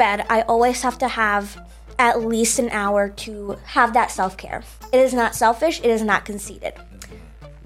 bed, 0.00 0.24
I 0.30 0.40
always 0.42 0.80
have 0.80 0.96
to 0.98 1.08
have 1.08 1.62
at 1.98 2.24
least 2.24 2.58
an 2.58 2.70
hour 2.70 3.10
to 3.10 3.58
have 3.66 3.92
that 3.92 4.10
self 4.10 4.36
care. 4.38 4.62
It 4.92 4.98
is 4.98 5.12
not 5.12 5.34
selfish, 5.34 5.78
it 5.80 5.90
is 5.90 6.02
not 6.02 6.24
conceited. 6.24 6.72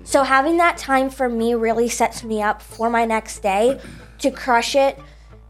So, 0.03 0.25
having 0.25 0.57
that 0.57 0.77
time 0.77 1.09
for 1.09 1.29
me 1.29 1.55
really 1.55 1.89
sets 1.89 2.25
me 2.25 2.43
up 2.43 2.61
for 2.61 2.91
my 2.91 3.05
next 3.05 3.39
day 3.39 3.81
to 4.19 4.31
crush 4.33 4.75
it, 4.75 4.99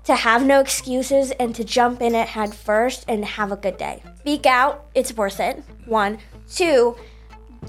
to 0.04 0.14
have 0.14 0.44
no 0.44 0.60
excuses, 0.60 1.30
and 1.40 1.54
to 1.54 1.64
jump 1.64 2.02
in 2.02 2.14
it 2.14 2.28
head 2.28 2.54
first 2.54 3.06
and 3.08 3.24
have 3.24 3.50
a 3.50 3.56
good 3.56 3.78
day. 3.78 4.02
Speak 4.20 4.44
out, 4.44 4.84
it's 4.94 5.16
worth 5.16 5.40
it. 5.40 5.64
One. 5.86 6.18
Two, 6.54 6.96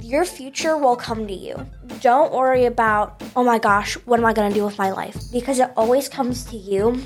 your 0.02 0.26
future 0.26 0.78
will 0.78 0.98
come 0.98 1.26
to 1.26 1.34
you. 1.34 1.56
Don't 2.02 2.34
worry 2.34 2.66
about, 2.66 3.24
oh 3.38 3.44
my 3.46 3.60
gosh, 3.60 3.96
what 4.06 4.20
am 4.20 4.26
I 4.26 4.34
gonna 4.34 4.54
do 4.54 4.66
with 4.66 4.78
my 4.78 4.92
life? 4.92 5.16
Because 5.32 5.60
it 5.60 5.72
always 5.78 6.10
comes 6.10 6.44
to 6.52 6.58
you. 6.58 7.02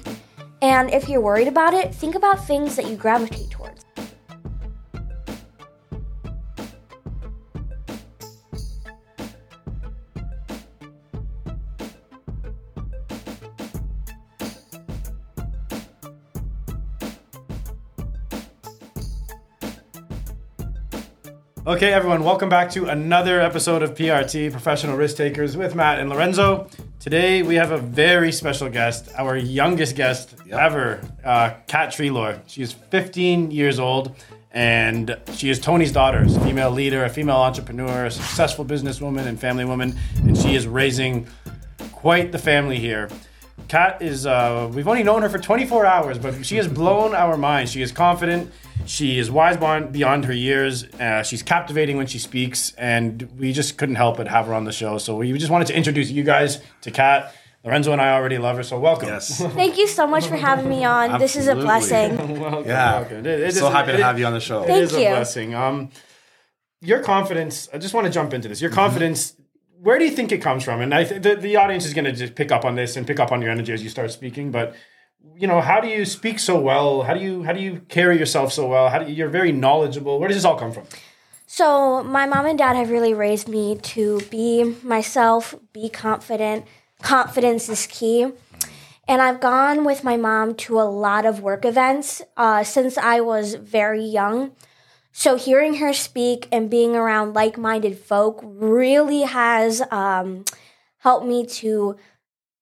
And 0.62 0.90
if 0.94 1.08
you're 1.08 1.22
worried 1.22 1.48
about 1.48 1.74
it, 1.74 1.96
think 1.96 2.16
about 2.16 2.46
things 2.46 2.76
that 2.76 2.88
you 2.88 2.98
gravitate 2.98 3.50
towards. 3.50 3.86
Okay, 21.66 21.94
everyone, 21.94 22.24
welcome 22.24 22.50
back 22.50 22.72
to 22.72 22.88
another 22.88 23.40
episode 23.40 23.84
of 23.84 23.94
PRT, 23.94 24.52
Professional 24.52 24.98
Risk 24.98 25.18
Takers, 25.18 25.56
with 25.56 25.76
Matt 25.76 26.00
and 26.00 26.10
Lorenzo. 26.10 26.68
Today 27.00 27.44
we 27.44 27.56
have 27.56 27.72
a 27.72 27.78
very 27.78 28.30
special 28.30 28.70
guest, 28.70 29.08
our 29.18 29.38
youngest 29.38 29.96
guest 29.96 30.36
ever, 30.52 31.00
uh, 31.24 31.52
Cat 31.66 31.94
Treloar. 31.94 32.42
She's 32.46 32.74
15 32.74 33.52
years 33.52 33.80
old, 33.80 34.14
and 34.52 35.18
she 35.34 35.50
is 35.50 35.62
Tony's 35.62 35.94
daughter, 35.94 36.24
a 36.24 36.30
female 36.42 36.72
leader, 36.72 37.06
a 37.06 37.10
female 37.10 37.38
entrepreneur, 37.38 38.08
a 38.08 38.12
successful 38.12 38.66
businesswoman 38.66 39.28
and 39.28 39.40
family 39.40 39.64
woman, 39.64 39.98
and 40.18 40.38
she 40.38 40.56
is 40.56 40.68
raising 40.68 41.26
quite 41.94 42.34
the 42.34 42.38
family 42.38 42.80
here. 42.80 43.08
Cat 43.70 44.02
is, 44.02 44.26
uh, 44.26 44.70
we've 44.74 44.88
only 44.88 45.04
known 45.04 45.22
her 45.22 45.30
for 45.30 45.38
24 45.38 45.86
hours, 45.86 46.18
but 46.18 46.44
she 46.46 46.58
has 46.58 46.68
blown 46.68 47.14
our 47.14 47.38
minds. 47.38 47.72
She 47.72 47.84
is 47.84 47.92
confident. 47.92 48.52
She 48.88 49.20
is 49.20 49.30
wise 49.30 49.58
beyond, 49.58 49.92
beyond 49.92 50.26
her 50.26 50.34
years. 50.34 50.86
Uh, 50.86 51.22
she's 51.22 51.44
captivating 51.44 51.96
when 51.96 52.08
she 52.08 52.18
speaks, 52.18 52.74
and 52.80 53.30
we 53.38 53.54
just 53.54 53.78
couldn't 53.78 53.96
help 53.96 54.18
but 54.18 54.28
have 54.28 54.48
her 54.48 54.56
on 54.56 54.64
the 54.66 54.72
show. 54.72 54.98
So 54.98 55.16
we 55.18 55.32
just 55.38 55.52
wanted 55.52 55.68
to 55.68 55.76
introduce 55.78 56.10
you 56.10 56.24
guys 56.24 56.60
to 56.82 56.90
Cat. 56.92 57.36
Lorenzo 57.64 57.92
and 57.92 58.02
I 58.02 58.14
already 58.14 58.38
love 58.40 58.56
her, 58.58 58.64
so 58.64 58.80
welcome. 58.80 59.10
Yes. 59.10 59.38
Thank 59.54 59.78
you 59.78 59.86
so 59.86 60.08
much 60.08 60.26
for 60.26 60.38
having 60.38 60.68
me 60.68 60.84
on. 60.86 61.20
This 61.20 61.36
is 61.36 61.48
a 61.48 61.54
blessing. 61.56 62.18
welcome, 62.40 62.66
Yeah. 62.66 63.00
welcome. 63.02 63.18
It- 63.20 63.28
it 63.42 63.54
so 63.54 63.68
is- 63.68 63.74
happy 63.74 63.92
to 63.92 64.04
have 64.04 64.18
you 64.18 64.26
on 64.26 64.34
the 64.34 64.40
show. 64.40 64.64
It 64.64 64.68
Thank 64.68 64.84
is 64.84 64.94
a 64.96 65.02
you. 65.02 65.10
blessing. 65.10 65.54
Um, 65.54 65.90
your 66.82 67.04
confidence. 67.04 67.70
I 67.72 67.78
just 67.78 67.94
want 67.94 68.06
to 68.08 68.12
jump 68.12 68.34
into 68.34 68.48
this. 68.48 68.62
Your 68.62 68.72
Mm-hmm. 68.72 68.80
confidence. 68.80 69.36
Where 69.82 69.98
do 69.98 70.06
you 70.06 70.12
think 70.12 70.32
it 70.32 70.40
comes 70.42 70.64
from? 70.64 70.82
And 70.82 70.94
I 70.94 71.04
th- 71.04 71.22
the, 71.22 71.36
the 71.36 71.56
audience 71.56 71.86
is 71.86 71.94
going 71.94 72.06
to 72.06 72.12
just 72.12 72.36
pick 72.36 72.52
up 72.52 72.66
on 72.66 72.76
this 72.76 72.98
and 72.98 73.08
pick 73.08 73.20
up 73.20 73.32
on 73.32 73.42
your 73.42 73.52
energy 73.52 73.72
as 73.72 73.82
you 73.82 73.90
start 73.90 74.12
speaking. 74.12 74.52
But 74.52 74.76
you 75.36 75.48
know, 75.48 75.62
how 75.62 75.80
do 75.80 75.88
you 75.88 76.06
speak 76.06 76.40
so 76.40 76.60
well? 76.60 77.04
How 77.04 77.14
do 77.14 77.20
you 77.22 77.44
how 77.44 77.54
do 77.54 77.62
you 77.62 77.82
carry 77.88 78.18
yourself 78.18 78.52
so 78.54 78.68
well? 78.68 78.90
How 78.90 79.00
do 79.00 79.10
you, 79.10 79.16
you're 79.16 79.30
very 79.30 79.52
knowledgeable. 79.52 80.20
Where 80.20 80.28
does 80.28 80.38
this 80.38 80.46
all 80.46 80.58
come 80.58 80.72
from? 80.72 80.86
So, 81.52 82.04
my 82.04 82.28
mom 82.28 82.46
and 82.46 82.60
dad 82.60 82.76
have 82.76 82.92
really 82.92 83.14
raised 83.14 83.48
me 83.48 83.76
to 83.76 84.22
be 84.30 84.76
myself, 84.84 85.56
be 85.74 85.90
confident. 85.90 86.66
Confidence 87.02 87.68
is 87.70 87.88
key. 87.88 88.28
And 89.08 89.22
I've 89.22 89.40
gone 89.40 89.84
with 89.84 90.04
my 90.04 90.16
mom 90.16 90.54
to 90.56 90.80
a 90.80 90.84
lot 90.84 91.26
of 91.26 91.42
work 91.42 91.66
events 91.66 92.22
uh, 92.38 92.64
since 92.64 93.00
I 93.00 93.22
was 93.22 93.56
very 93.56 94.04
young. 94.04 94.52
So, 95.12 95.36
hearing 95.36 95.76
her 95.76 95.94
speak 95.94 96.48
and 96.52 96.70
being 96.70 96.96
around 96.96 97.34
like 97.34 97.58
minded 97.58 97.98
folk 97.98 98.40
really 98.44 99.22
has 99.22 99.82
um, 99.92 100.46
helped 101.00 101.26
me 101.26 101.46
to 101.46 101.98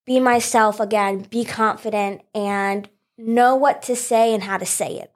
be 0.06 0.20
myself 0.20 0.80
again, 0.80 1.28
be 1.30 1.44
confident, 1.44 2.22
and 2.34 2.90
know 3.18 3.56
what 3.56 3.82
to 3.84 3.96
say 3.96 4.34
and 4.34 4.44
how 4.44 4.58
to 4.58 4.66
say 4.66 5.00
it. 5.00 5.12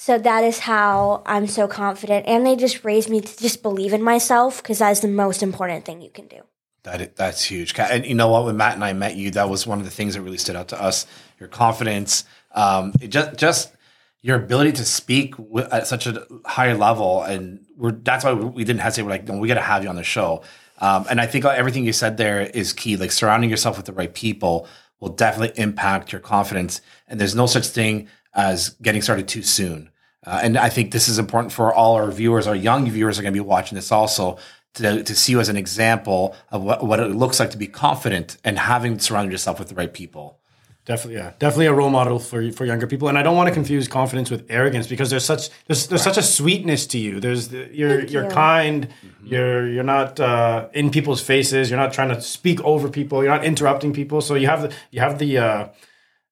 So 0.00 0.16
that 0.16 0.44
is 0.44 0.60
how 0.60 1.24
I'm 1.26 1.48
so 1.48 1.66
confident. 1.66 2.26
And 2.28 2.46
they 2.46 2.54
just 2.54 2.84
raised 2.84 3.10
me 3.10 3.20
to 3.20 3.36
just 3.36 3.64
believe 3.64 3.92
in 3.92 4.00
myself 4.00 4.62
because 4.62 4.78
that's 4.78 5.00
the 5.00 5.08
most 5.08 5.42
important 5.42 5.84
thing 5.84 6.00
you 6.00 6.10
can 6.10 6.28
do. 6.28 6.40
That 6.84 7.16
that's 7.16 7.42
huge. 7.42 7.76
And 7.76 8.06
you 8.06 8.14
know 8.14 8.28
what? 8.28 8.44
When 8.44 8.56
Matt 8.56 8.74
and 8.74 8.84
I 8.84 8.92
met 8.92 9.16
you, 9.16 9.32
that 9.32 9.50
was 9.50 9.66
one 9.66 9.80
of 9.80 9.84
the 9.84 9.90
things 9.90 10.14
that 10.14 10.22
really 10.22 10.38
stood 10.38 10.54
out 10.54 10.68
to 10.68 10.80
us. 10.80 11.04
Your 11.40 11.48
confidence, 11.48 12.22
um, 12.52 12.92
just 13.08 13.36
just 13.36 13.72
your 14.20 14.36
ability 14.36 14.72
to 14.72 14.84
speak 14.84 15.34
at 15.70 15.86
such 15.86 16.06
a 16.06 16.26
high 16.44 16.72
level, 16.72 17.22
and 17.22 17.64
that's 18.02 18.24
why 18.24 18.32
we 18.32 18.64
didn't 18.64 18.80
hesitate. 18.80 19.04
We're 19.04 19.10
like, 19.10 19.28
no, 19.28 19.38
we 19.38 19.48
got 19.48 19.54
to 19.54 19.60
have 19.60 19.82
you 19.82 19.88
on 19.88 19.96
the 19.96 20.02
show. 20.02 20.42
Um, 20.80 21.06
and 21.10 21.20
I 21.20 21.26
think 21.26 21.44
everything 21.44 21.84
you 21.84 21.92
said 21.92 22.16
there 22.16 22.40
is 22.40 22.72
key. 22.72 22.96
Like 22.96 23.12
surrounding 23.12 23.50
yourself 23.50 23.76
with 23.76 23.86
the 23.86 23.92
right 23.92 24.12
people 24.12 24.68
will 25.00 25.10
definitely 25.10 25.60
impact 25.60 26.12
your 26.12 26.20
confidence. 26.20 26.80
And 27.06 27.20
there's 27.20 27.34
no 27.34 27.46
such 27.46 27.66
thing 27.66 28.08
as 28.34 28.70
getting 28.82 29.02
started 29.02 29.28
too 29.28 29.42
soon. 29.42 29.90
Uh, 30.26 30.40
and 30.42 30.58
I 30.58 30.68
think 30.68 30.90
this 30.90 31.08
is 31.08 31.18
important 31.18 31.52
for 31.52 31.72
all 31.72 31.94
our 31.94 32.10
viewers. 32.10 32.46
Our 32.46 32.54
young 32.54 32.90
viewers 32.90 33.18
are 33.18 33.22
going 33.22 33.32
to 33.32 33.40
be 33.40 33.44
watching 33.44 33.76
this 33.76 33.92
also 33.92 34.38
to, 34.74 35.02
to 35.02 35.14
see 35.14 35.32
you 35.32 35.40
as 35.40 35.48
an 35.48 35.56
example 35.56 36.36
of 36.50 36.62
what, 36.62 36.84
what 36.84 37.00
it 37.00 37.14
looks 37.14 37.40
like 37.40 37.50
to 37.52 37.58
be 37.58 37.66
confident 37.66 38.36
and 38.44 38.58
having 38.58 38.98
surrounded 38.98 39.32
yourself 39.32 39.58
with 39.58 39.68
the 39.68 39.74
right 39.74 39.92
people. 39.92 40.40
Definitely, 40.88 41.16
yeah, 41.20 41.32
definitely 41.38 41.66
a 41.66 41.74
role 41.74 41.90
model 41.90 42.18
for 42.18 42.50
for 42.50 42.64
younger 42.64 42.86
people. 42.86 43.08
And 43.10 43.18
I 43.18 43.22
don't 43.22 43.36
want 43.36 43.48
to 43.48 43.52
confuse 43.54 43.86
confidence 43.88 44.30
with 44.30 44.46
arrogance 44.48 44.86
because 44.86 45.10
there's 45.10 45.24
such 45.32 45.50
there's, 45.66 45.86
there's 45.88 46.02
such 46.02 46.16
a 46.16 46.22
sweetness 46.22 46.86
to 46.88 46.98
you. 46.98 47.20
There's 47.20 47.48
the- 47.48 47.68
you're 47.72 47.98
Thank 47.98 48.10
you're 48.12 48.24
you. 48.24 48.30
kind. 48.30 48.88
You're 49.22 49.68
you're 49.68 49.84
not 49.96 50.18
uh, 50.18 50.68
in 50.72 50.90
people's 50.90 51.20
faces. 51.20 51.68
You're 51.70 51.78
not 51.78 51.92
trying 51.92 52.08
to 52.08 52.20
speak 52.22 52.58
over 52.64 52.88
people. 52.88 53.22
You're 53.22 53.34
not 53.36 53.44
interrupting 53.44 53.92
people. 53.92 54.22
So 54.22 54.34
you 54.34 54.46
have 54.46 54.62
the 54.62 54.74
you 54.90 55.00
have 55.00 55.18
the 55.18 55.36
uh, 55.36 55.68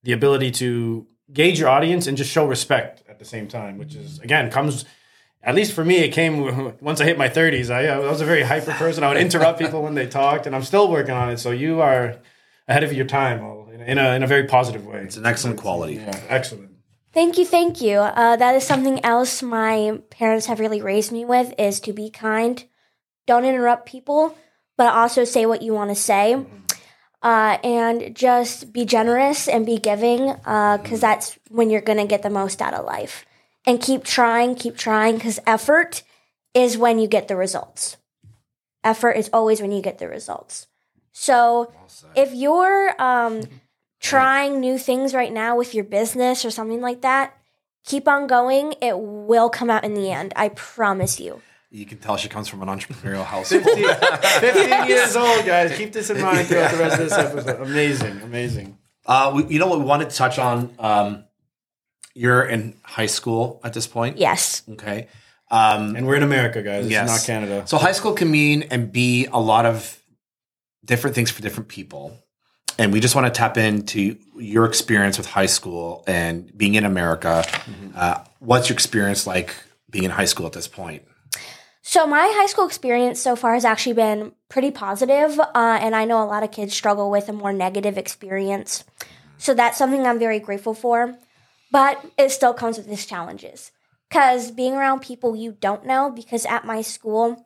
the 0.05 0.13
ability 0.13 0.51
to 0.53 1.07
gauge 1.31 1.59
your 1.61 1.69
audience 1.69 2.07
and 2.07 2.17
just 2.17 2.31
show 2.33 2.47
respect 2.47 3.03
at 3.11 3.19
the 3.19 3.27
same 3.27 3.49
time, 3.49 3.77
which 3.77 3.95
is 3.95 4.21
again 4.21 4.51
comes. 4.51 4.87
At 5.43 5.55
least 5.55 5.73
for 5.75 5.85
me, 5.85 5.97
it 5.99 6.13
came 6.15 6.35
once 6.81 7.01
I 7.03 7.05
hit 7.05 7.19
my 7.19 7.29
30s. 7.29 7.71
I, 7.71 7.87
I 7.89 7.99
was 7.99 8.23
a 8.23 8.25
very 8.25 8.43
hyper 8.43 8.73
person. 8.73 9.05
I 9.05 9.09
would 9.09 9.19
interrupt 9.19 9.59
people 9.61 9.83
when 9.83 9.95
they 9.95 10.07
talked, 10.09 10.47
and 10.47 10.57
I'm 10.57 10.65
still 10.65 10.91
working 10.91 11.15
on 11.15 11.29
it. 11.31 11.37
So 11.39 11.51
you 11.51 11.83
are 11.83 12.17
ahead 12.67 12.83
of 12.85 12.93
your 12.95 13.05
time 13.07 13.45
all- 13.45 13.66
in 13.87 13.99
a, 13.99 14.15
in 14.15 14.23
a, 14.23 14.27
very 14.27 14.45
positive 14.45 14.85
way. 14.85 15.01
It's 15.01 15.17
an 15.17 15.27
excellent 15.27 15.59
quality. 15.59 15.95
Yeah, 15.95 16.21
excellent. 16.29 16.71
Thank 17.13 17.39
you, 17.39 17.47
thank 17.47 17.81
you. 17.81 17.99
Uh, 17.99 18.37
that 18.37 18.55
is 18.57 18.65
something 18.65 19.03
else 19.05 19.43
my 19.43 20.01
parents 20.11 20.47
have 20.47 20.61
really 20.61 20.83
raised 20.83 21.13
me 21.13 21.25
with 21.25 21.55
is 21.59 21.81
to 21.81 21.93
be 21.93 22.11
kind. 22.11 22.63
Don't 23.27 23.45
interrupt 23.45 23.89
people, 23.89 24.37
but 24.77 24.93
also 24.93 25.25
say 25.25 25.47
what 25.47 25.63
you 25.63 25.73
want 25.73 25.91
to 25.91 25.95
say. 25.95 26.45
Uh, 27.23 27.59
and 27.65 28.15
just 28.15 28.73
be 28.73 28.85
generous 28.85 29.49
and 29.49 29.65
be 29.65 29.79
giving 29.79 30.33
because 30.35 31.01
that's 31.01 31.39
when 31.49 31.71
you're 31.71 31.81
going 31.81 31.99
to 31.99 32.07
get 32.07 32.23
the 32.23 32.31
most 32.31 32.61
out 32.61 32.75
of 32.75 32.85
life. 32.85 33.25
And 33.65 33.81
keep 33.81 34.05
trying, 34.05 34.55
keep 34.55 34.77
trying 34.77 35.17
because 35.17 35.41
effort 35.47 36.03
is 36.55 36.77
when 36.77 36.99
you 36.99 37.09
get 37.09 37.29
the 37.29 37.35
results. 37.35 37.97
Effort 38.85 39.13
is 39.13 39.31
always 39.33 39.61
when 39.61 39.73
you 39.73 39.83
get 39.83 39.99
the 39.99 40.07
results. 40.07 40.69
So 41.13 41.73
if 42.15 42.35
you're 42.35 42.95
um, 43.03 43.43
trying 44.11 44.61
new 44.61 44.79
things 44.79 45.15
right 45.15 45.33
now 45.33 45.57
with 45.57 45.75
your 45.75 45.85
business 45.85 46.45
or 46.45 46.51
something 46.51 46.81
like 46.81 47.03
that, 47.03 47.37
keep 47.85 48.07
on 48.09 48.27
going. 48.27 48.75
It 48.83 48.99
will 48.99 49.49
come 49.51 49.71
out 49.71 49.85
in 49.85 49.95
the 49.95 50.11
end. 50.11 50.33
I 50.37 50.49
promise 50.51 51.19
you. 51.21 51.41
You 51.71 51.85
can 51.85 51.99
tell 51.99 52.17
she 52.17 52.29
comes 52.29 52.49
from 52.49 52.63
an 52.63 52.69
entrepreneurial 52.69 53.25
household. 53.35 53.65
15 53.65 54.87
years 54.89 55.17
old, 55.17 55.45
guys. 55.45 55.77
Keep 55.77 55.93
this 55.93 56.11
in 56.11 56.21
mind 56.21 56.47
throughout 56.49 56.71
the 56.71 56.79
rest 56.79 56.99
of 57.01 57.09
this 57.09 57.13
episode. 57.13 57.61
Amazing, 57.63 58.21
amazing. 58.23 58.79
Uh, 59.05 59.33
we, 59.35 59.47
you 59.55 59.59
know 59.59 59.67
what 59.67 59.79
we 59.79 59.85
wanted 59.85 60.11
to 60.11 60.17
touch 60.17 60.39
on? 60.39 60.75
Um, 60.79 61.25
you're 62.15 62.45
in 62.45 62.75
high 62.83 63.07
school 63.07 63.61
at 63.63 63.73
this 63.75 63.87
point. 63.87 64.17
Yes. 64.19 64.63
Okay. 64.71 65.09
Um, 65.51 65.95
And 65.97 66.07
we're 66.07 66.17
in 66.17 66.23
America, 66.23 66.63
guys. 66.63 66.85
This 66.85 66.93
Yes. 66.93 67.09
not 67.09 67.27
Canada. 67.27 67.67
So 67.67 67.77
high 67.79 67.93
school 67.93 68.15
can 68.15 68.31
mean 68.31 68.63
and 68.71 68.91
be 68.91 69.27
a 69.27 69.39
lot 69.41 69.67
of 69.67 70.01
different 70.85 71.15
things 71.15 71.31
for 71.31 71.43
different 71.43 71.69
people. 71.69 72.17
And 72.79 72.93
we 72.93 73.01
just 73.01 73.15
want 73.15 73.27
to 73.27 73.31
tap 73.31 73.57
into 73.57 74.19
your 74.37 74.67
experience 74.67 75.17
with 75.17 75.27
high 75.27 75.47
school 75.47 76.05
and 76.07 76.57
being 76.57 76.75
in 76.75 76.85
America. 76.85 77.45
Uh, 77.95 78.23
what's 78.39 78.69
your 78.69 78.75
experience 78.75 79.27
like 79.27 79.55
being 79.91 80.05
in 80.05 80.11
high 80.11 80.27
school 80.27 80.47
at 80.47 80.53
this 80.53 80.69
point? 80.69 81.03
So 81.81 82.07
my 82.07 82.33
high 82.37 82.47
school 82.47 82.67
experience 82.67 83.21
so 83.21 83.37
far 83.37 83.55
has 83.55 83.65
actually 83.65 83.93
been 83.93 84.33
pretty 84.49 84.73
positive, 84.73 85.39
uh, 85.39 85.79
and 85.81 85.95
I 85.95 86.05
know 86.05 86.21
a 86.23 86.27
lot 86.27 86.43
of 86.43 86.51
kids 86.51 86.75
struggle 86.75 87.11
with 87.11 87.29
a 87.29 87.33
more 87.33 87.53
negative 87.53 87.97
experience. 87.97 88.85
So 89.39 89.55
that's 89.55 89.79
something 89.79 90.05
I'm 90.05 90.19
very 90.19 90.41
grateful 90.41 90.75
for, 90.75 91.17
but 91.71 92.05
it 92.19 92.31
still 92.31 92.53
comes 92.53 92.77
with 92.77 92.91
its 92.91 93.07
challenges. 93.07 93.71
Because 94.09 94.51
being 94.51 94.75
around 94.75 95.01
people 95.01 95.37
you 95.37 95.53
don't 95.53 95.87
know, 95.87 96.11
because 96.11 96.45
at 96.45 96.65
my 96.65 96.83
school, 96.83 97.45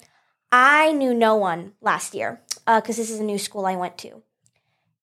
I 0.50 0.92
knew 0.92 1.12
no 1.12 1.36
one 1.36 1.74
last 1.82 2.14
year, 2.14 2.40
because 2.66 2.96
this 2.96 3.10
is 3.10 3.20
a 3.20 3.24
new 3.24 3.38
school 3.38 3.66
I 3.66 3.76
went 3.76 3.98
to, 3.98 4.22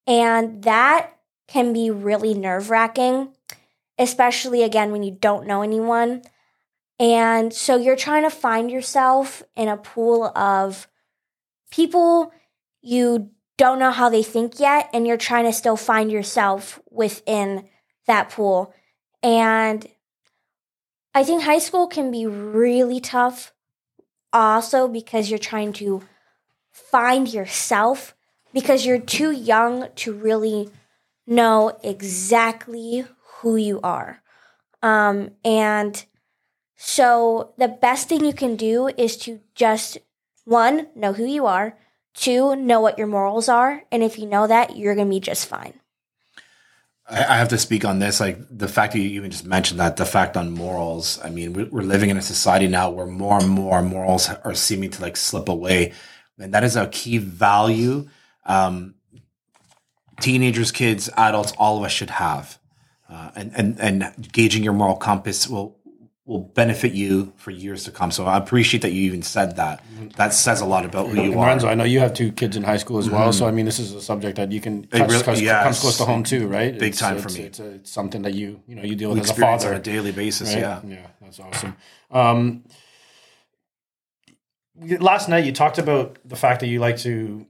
and 0.08 0.64
that 0.64 1.14
can 1.48 1.74
be 1.74 1.92
really 1.92 2.34
nerve 2.34 2.70
wracking. 2.70 3.34
especially 3.98 4.64
again 4.64 4.92
when 4.92 5.04
you 5.04 5.12
don't 5.12 5.48
know 5.48 5.62
anyone. 5.62 6.22
And 7.00 7.54
so 7.54 7.78
you're 7.78 7.96
trying 7.96 8.24
to 8.24 8.30
find 8.30 8.72
yourself 8.72 9.44
in 9.56 9.68
a 9.68 9.78
pool 9.78 10.26
of 10.38 10.88
people 11.72 12.32
you 12.82 13.32
don't 13.58 13.80
know 13.80 13.92
how 13.92 14.08
they 14.08 14.24
think 14.24 14.60
yet, 14.60 14.90
and 14.94 15.08
you're 15.08 15.18
trying 15.18 15.46
to 15.46 15.52
still 15.52 15.76
find 15.76 16.12
yourself 16.12 16.80
within 16.92 17.68
that 18.06 18.30
pool. 18.30 18.74
And 19.24 19.86
I 21.14 21.24
think 21.24 21.42
high 21.44 21.58
school 21.60 21.88
can 21.88 22.12
be 22.12 22.28
really 22.28 23.00
tough 23.00 23.52
also 24.32 24.88
because 24.88 25.30
you're 25.30 25.40
trying 25.40 25.74
to 25.74 26.04
find 26.72 27.28
yourself 27.34 28.16
because 28.58 28.88
you're 28.88 29.00
too 29.00 29.30
young 29.30 29.88
to 29.94 30.12
really 30.12 30.68
know 31.28 31.78
exactly 31.84 33.06
who 33.36 33.56
you 33.56 33.80
are. 33.84 34.20
Um, 34.82 35.30
and 35.46 36.04
so 36.76 37.54
the 37.60 37.68
best 37.68 38.10
thing 38.10 38.26
you 38.26 38.34
can 38.34 38.56
do 38.56 38.88
is 38.98 39.16
to 39.18 39.42
just 39.54 40.00
one, 40.46 40.88
know 40.96 41.14
who 41.14 41.26
you 41.26 41.46
are, 41.46 41.78
two, 42.16 42.56
know 42.56 42.82
what 42.82 42.98
your 42.98 43.06
morals 43.06 43.48
are. 43.48 43.84
And 43.92 44.02
if 44.02 44.18
you 44.18 44.26
know 44.26 44.48
that, 44.48 44.76
you're 44.76 44.96
going 44.96 45.06
to 45.06 45.14
be 45.14 45.20
just 45.20 45.46
fine. 45.46 45.76
I 47.08 47.38
have 47.38 47.50
to 47.50 47.60
speak 47.60 47.86
on 47.86 48.00
this. 48.00 48.20
Like 48.20 48.40
the 48.50 48.68
fact 48.68 48.94
that 48.94 49.00
you 49.00 49.10
even 49.10 49.30
just 49.30 49.46
mentioned 49.46 49.80
that, 49.80 49.98
the 49.98 50.06
fact 50.06 50.36
on 50.36 50.50
morals. 50.50 51.20
I 51.24 51.30
mean, 51.30 51.54
we're 51.54 51.84
living 51.84 52.10
in 52.10 52.18
a 52.18 52.24
society 52.24 52.68
now 52.68 52.90
where 52.90 53.06
more 53.06 53.38
and 53.38 53.50
more 53.50 53.84
morals 53.84 54.30
are 54.30 54.56
seeming 54.56 54.90
to 54.90 55.02
like 55.04 55.16
slip 55.16 55.48
away. 55.48 55.94
And 56.40 56.56
that 56.56 56.64
is 56.64 56.76
a 56.76 56.88
key 56.88 57.20
value 57.20 58.10
um, 58.48 58.96
teenagers, 60.20 60.72
kids, 60.72 61.10
adults, 61.16 61.54
all 61.58 61.78
of 61.78 61.84
us 61.84 61.92
should 61.92 62.10
have. 62.10 62.58
Uh, 63.10 63.32
and, 63.36 63.52
and, 63.56 63.80
and 63.80 64.32
gauging 64.34 64.64
your 64.64 64.74
moral 64.74 64.96
compass 64.96 65.48
will, 65.48 65.78
will 66.26 66.40
benefit 66.40 66.92
you 66.92 67.32
for 67.38 67.52
years 67.52 67.86
to 67.86 67.92
come. 67.92 68.12
So 68.12 68.26
I 68.26 68.38
appreciate 68.38 68.82
that 68.82 68.92
you 68.92 69.04
even 69.04 69.22
said 69.22 69.56
that. 69.56 69.82
That 70.18 70.34
says 70.34 70.60
a 70.60 70.66
lot 70.66 70.84
about 70.84 71.08
who 71.08 71.16
you 71.16 71.22
and 71.22 71.36
are. 71.36 71.46
Lorenzo, 71.46 71.70
I 71.70 71.76
know 71.76 71.86
you 71.86 72.00
have 72.00 72.14
two 72.14 72.34
kids 72.34 72.58
in 72.58 72.64
high 72.64 72.78
school 72.78 72.98
as 72.98 73.10
well. 73.10 73.32
So 73.32 73.48
I 73.48 73.52
mean, 73.52 73.66
this 73.66 73.80
is 73.80 73.94
a 73.94 74.02
subject 74.02 74.36
that 74.36 74.52
you 74.52 74.60
can 74.60 74.88
touch 74.88 75.10
really- 75.10 75.24
close, 75.24 75.42
yes. 75.42 75.64
comes 75.64 75.80
close 75.80 75.98
to 75.98 76.06
home 76.06 76.24
too, 76.24 76.48
right? 76.48 76.78
Big 76.78 76.96
time 76.96 77.16
it's, 77.16 77.24
for 77.24 77.32
me. 77.40 77.46
It's, 77.46 77.60
it's 77.60 77.92
something 77.92 78.24
that 78.24 78.34
you 78.34 78.62
you 78.68 78.76
know 78.76 78.84
you 78.84 78.96
deal 78.96 79.12
with 79.12 79.20
as 79.20 79.30
a 79.30 79.36
father 79.36 79.70
on 79.70 79.76
a 79.76 79.80
daily 79.80 80.12
basis. 80.12 80.54
right? 80.54 80.60
Yeah. 80.60 80.82
yeah, 80.86 81.08
that's 81.22 81.40
awesome. 81.40 81.78
Um, 82.12 82.66
last 85.00 85.30
night 85.30 85.46
you 85.46 85.54
talked 85.54 85.78
about 85.78 86.18
the 86.26 86.36
fact 86.36 86.60
that 86.60 86.68
you 86.68 86.80
like 86.80 86.98
to 86.98 87.46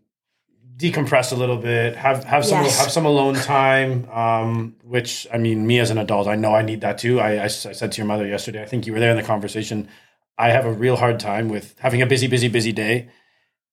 decompress 0.78 1.32
a 1.32 1.36
little 1.36 1.58
bit, 1.58 1.96
have 1.96 2.24
have 2.24 2.46
some 2.46 2.64
Yes. 2.64 2.80
have 2.80 2.92
some 2.92 3.06
alone 3.06 3.34
time. 3.56 4.10
Um, 4.12 4.76
which 4.84 5.28
I 5.34 5.38
mean, 5.38 5.66
me 5.66 5.80
as 5.80 5.90
an 5.90 5.98
adult, 5.98 6.28
I 6.28 6.36
know 6.36 6.54
I 6.56 6.62
need 6.62 6.82
that 6.82 6.98
too. 6.98 7.20
I 7.20 7.44
I 7.46 7.48
said 7.48 7.92
to 7.92 7.98
your 7.98 8.06
mother 8.08 8.28
yesterday, 8.28 8.62
I 8.62 8.66
think 8.66 8.86
you 8.88 8.94
were 8.94 9.00
there 9.00 9.12
in 9.12 9.18
the 9.18 9.24
conversation. 9.24 9.90
I 10.38 10.50
have 10.52 10.66
a 10.66 10.72
real 10.72 10.98
hard 10.98 11.20
time 11.20 11.50
with 11.50 11.76
having 11.80 12.02
a 12.02 12.06
busy, 12.06 12.28
busy, 12.28 12.48
busy 12.48 12.72
day, 12.72 13.10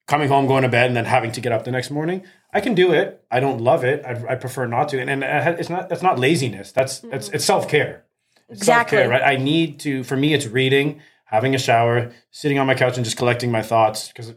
coming 0.08 0.28
home, 0.28 0.46
going 0.46 0.62
to 0.62 0.68
bed, 0.68 0.86
and 0.86 0.96
then 0.96 1.04
having 1.04 1.30
to 1.32 1.40
get 1.42 1.52
up 1.52 1.64
the 1.64 1.70
next 1.70 1.90
morning. 1.90 2.24
I 2.54 2.60
can 2.60 2.74
do 2.74 2.92
it. 2.92 3.22
I 3.30 3.40
don't 3.40 3.60
love 3.60 3.84
it. 3.84 4.02
I, 4.04 4.32
I 4.32 4.34
prefer 4.36 4.66
not 4.66 4.88
to. 4.90 5.00
And, 5.00 5.10
and 5.10 5.58
it's 5.60 5.68
not 5.68 5.88
that's 5.90 6.02
not 6.02 6.18
laziness. 6.18 6.72
That's 6.72 7.00
that's 7.00 7.28
it's 7.30 7.44
self 7.44 7.68
care. 7.68 8.04
Exactly. 8.48 8.98
Self-care, 8.98 9.08
right? 9.08 9.22
I 9.22 9.36
need 9.36 9.80
to. 9.80 10.04
For 10.04 10.16
me, 10.16 10.34
it's 10.34 10.46
reading, 10.46 11.00
having 11.24 11.54
a 11.54 11.58
shower, 11.58 12.12
sitting 12.30 12.58
on 12.58 12.66
my 12.66 12.74
couch, 12.74 12.96
and 12.96 13.04
just 13.04 13.16
collecting 13.16 13.50
my 13.50 13.62
thoughts. 13.62 14.08
Because 14.08 14.34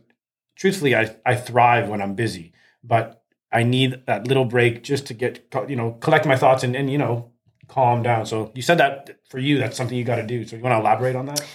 truthfully, 0.55 0.95
I 0.95 1.15
I 1.25 1.35
thrive 1.35 1.89
when 1.89 2.01
I'm 2.01 2.15
busy, 2.15 2.53
but 2.87 3.23
I 3.51 3.63
need 3.63 4.03
that 4.07 4.27
little 4.27 4.45
break 4.45 4.83
just 4.83 5.07
to 5.07 5.13
get 5.13 5.53
you 5.67 5.75
know 5.75 5.91
collect 5.93 6.25
my 6.25 6.35
thoughts 6.35 6.63
and 6.63 6.75
and 6.75 6.89
you 6.89 6.97
know 6.97 7.31
calm 7.67 8.01
down. 8.01 8.25
So 8.25 8.51
you 8.55 8.61
said 8.61 8.79
that 8.79 9.19
for 9.29 9.39
you, 9.39 9.57
that's 9.57 9.77
something 9.77 9.97
you 9.97 10.03
got 10.03 10.17
to 10.17 10.25
do. 10.25 10.45
So 10.45 10.55
you 10.55 10.63
want 10.63 10.73
to 10.73 10.79
elaborate 10.79 11.15
on 11.15 11.25
that? 11.27 11.45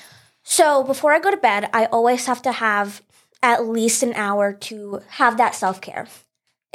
So 0.42 0.84
before 0.84 1.12
I 1.12 1.18
go 1.18 1.30
to 1.30 1.36
bed, 1.36 1.70
I 1.72 1.86
always 1.86 2.26
have 2.26 2.42
to 2.42 2.52
have 2.52 3.02
at 3.42 3.66
least 3.66 4.02
an 4.02 4.12
hour 4.14 4.52
to 4.52 5.00
have 5.08 5.36
that 5.38 5.54
self 5.54 5.80
care. 5.80 6.06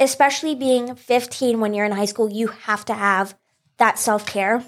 Especially 0.00 0.54
being 0.54 0.94
15 0.94 1.60
when 1.60 1.74
you're 1.74 1.86
in 1.86 1.92
high 1.92 2.04
school, 2.04 2.30
you 2.30 2.48
have 2.48 2.84
to 2.86 2.94
have 2.94 3.36
that 3.78 3.98
self 3.98 4.26
care. 4.26 4.64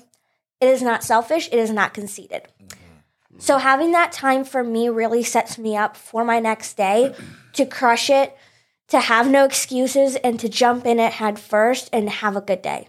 It 0.61 0.69
is 0.69 0.83
not 0.83 1.05
selfish, 1.05 1.49
it 1.49 1.59
is 1.59 1.71
not 1.71 1.95
conceited. 1.95 2.49
Mm-hmm. 2.63 3.39
So 3.39 3.59
having 3.59 3.93
that 3.93 4.13
time 4.13 4.45
for 4.45 4.63
me 4.63 4.89
really 4.89 5.23
sets 5.23 5.57
me 5.57 5.77
up 5.77 5.97
for 5.97 6.25
my 6.25 6.41
next 6.41 6.77
day 6.77 7.15
to 7.55 7.65
crush 7.65 8.11
it, 8.11 8.37
to 8.91 9.01
have 9.01 9.31
no 9.31 9.45
excuses, 9.45 10.17
and 10.17 10.39
to 10.41 10.49
jump 10.49 10.85
in 10.85 11.01
it 11.01 11.15
head 11.15 11.39
first 11.39 11.89
and 11.93 12.11
have 12.11 12.37
a 12.37 12.41
good 12.41 12.63
day. 12.63 12.89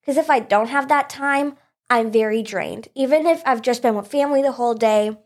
Because 0.00 0.16
if 0.16 0.30
I 0.30 0.40
don't 0.40 0.68
have 0.68 0.88
that 0.88 1.10
time, 1.10 1.56
I'm 1.90 2.10
very 2.10 2.42
drained. 2.42 2.88
Even 2.94 3.26
if 3.26 3.42
I've 3.44 3.62
just 3.62 3.82
been 3.82 3.94
with 3.94 4.06
family 4.06 4.42
the 4.42 4.52
whole 4.52 4.74
day 4.74 5.16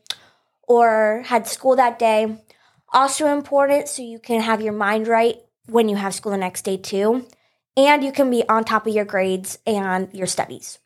or 0.67 1.23
had 1.27 1.47
school 1.47 1.77
that 1.77 1.99
day. 1.99 2.43
Also 2.93 3.27
important 3.27 3.89
so 3.89 4.03
you 4.03 4.19
can 4.19 4.41
have 4.41 4.61
your 4.61 4.73
mind 4.73 5.07
right 5.07 5.37
when 5.67 5.89
you 5.89 5.97
have 5.97 6.15
school 6.15 6.33
the 6.33 6.39
next 6.39 6.63
day 6.63 6.77
too. 6.77 7.27
And 7.77 8.03
you 8.03 8.11
can 8.11 8.31
be 8.31 8.43
on 8.49 8.65
top 8.65 8.87
of 8.87 8.95
your 8.95 9.05
grades 9.05 9.59
and 9.67 10.09
your 10.13 10.27
studies. 10.27 10.79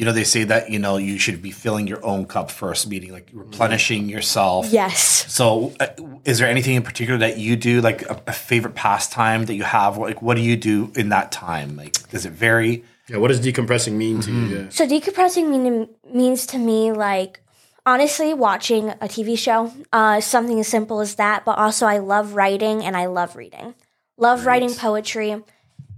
You 0.00 0.06
know, 0.06 0.12
they 0.12 0.24
say 0.24 0.44
that, 0.44 0.70
you 0.70 0.78
know, 0.78 0.96
you 0.96 1.18
should 1.18 1.42
be 1.42 1.50
filling 1.50 1.86
your 1.86 2.02
own 2.02 2.24
cup 2.24 2.50
first, 2.50 2.88
meaning 2.88 3.12
like 3.12 3.28
replenishing 3.34 4.08
yourself. 4.08 4.72
Yes. 4.72 5.30
So, 5.30 5.74
uh, 5.78 5.88
is 6.24 6.38
there 6.38 6.48
anything 6.48 6.74
in 6.74 6.82
particular 6.82 7.18
that 7.18 7.36
you 7.36 7.54
do, 7.54 7.82
like 7.82 8.00
a, 8.08 8.18
a 8.26 8.32
favorite 8.32 8.74
pastime 8.74 9.44
that 9.44 9.56
you 9.56 9.62
have? 9.62 9.98
Like, 9.98 10.22
what 10.22 10.38
do 10.38 10.42
you 10.42 10.56
do 10.56 10.90
in 10.96 11.10
that 11.10 11.30
time? 11.32 11.76
Like, 11.76 12.08
does 12.08 12.24
it 12.24 12.32
vary? 12.32 12.82
Yeah. 13.10 13.18
What 13.18 13.28
does 13.28 13.40
decompressing 13.40 13.92
mean 13.92 14.22
to 14.22 14.32
you? 14.32 14.56
Yeah. 14.56 14.68
So 14.70 14.86
decompressing 14.86 15.50
mean, 15.50 15.90
means 16.10 16.46
to 16.46 16.56
me 16.56 16.92
like 16.92 17.40
honestly 17.84 18.32
watching 18.32 18.88
a 18.88 19.06
TV 19.06 19.36
show, 19.36 19.70
uh, 19.92 20.22
something 20.22 20.58
as 20.60 20.68
simple 20.68 21.00
as 21.00 21.16
that. 21.16 21.44
But 21.44 21.58
also 21.58 21.84
I 21.84 21.98
love 21.98 22.32
writing 22.32 22.82
and 22.82 22.96
I 22.96 23.04
love 23.04 23.36
reading, 23.36 23.74
love 24.16 24.46
writing 24.46 24.74
poetry, 24.74 25.32
and 25.32 25.44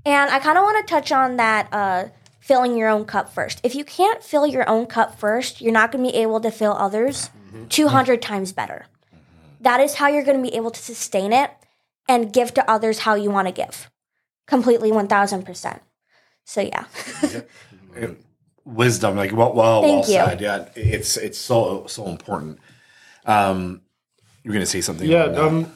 I 0.06 0.40
kind 0.40 0.58
of 0.58 0.64
want 0.64 0.84
to 0.84 0.92
touch 0.92 1.12
on 1.12 1.36
that. 1.36 1.68
Uh, 1.70 2.04
filling 2.42 2.76
your 2.76 2.88
own 2.88 3.04
cup 3.04 3.32
first. 3.32 3.60
If 3.62 3.74
you 3.74 3.84
can't 3.84 4.22
fill 4.22 4.46
your 4.46 4.68
own 4.68 4.86
cup 4.86 5.18
first, 5.18 5.60
you're 5.60 5.72
not 5.72 5.92
going 5.92 6.04
to 6.04 6.10
be 6.10 6.18
able 6.18 6.40
to 6.40 6.50
fill 6.50 6.72
others 6.72 7.30
200 7.68 8.20
times 8.20 8.52
better. 8.52 8.86
That 9.60 9.80
is 9.80 9.94
how 9.94 10.08
you're 10.08 10.24
going 10.24 10.42
to 10.42 10.50
be 10.50 10.56
able 10.56 10.72
to 10.72 10.82
sustain 10.82 11.32
it 11.32 11.52
and 12.08 12.32
give 12.32 12.52
to 12.54 12.68
others 12.68 13.00
how 13.00 13.14
you 13.14 13.30
want 13.30 13.46
to 13.46 13.54
give. 13.54 13.88
Completely 14.48 14.90
1000%. 14.90 15.80
So 16.44 16.60
yeah. 16.60 16.84
Wisdom, 18.64 19.16
like 19.16 19.32
well, 19.32 19.52
well, 19.52 19.82
Thank 19.82 20.06
well 20.06 20.24
you. 20.24 20.30
said. 20.30 20.40
Yeah, 20.40 20.68
it's 20.76 21.16
it's 21.16 21.38
so 21.38 21.86
so 21.88 22.06
important. 22.06 22.60
Um, 23.26 23.82
you're 24.44 24.52
gonna 24.52 24.66
say 24.66 24.80
something. 24.80 25.08
Yeah. 25.08 25.24
Um, 25.24 25.72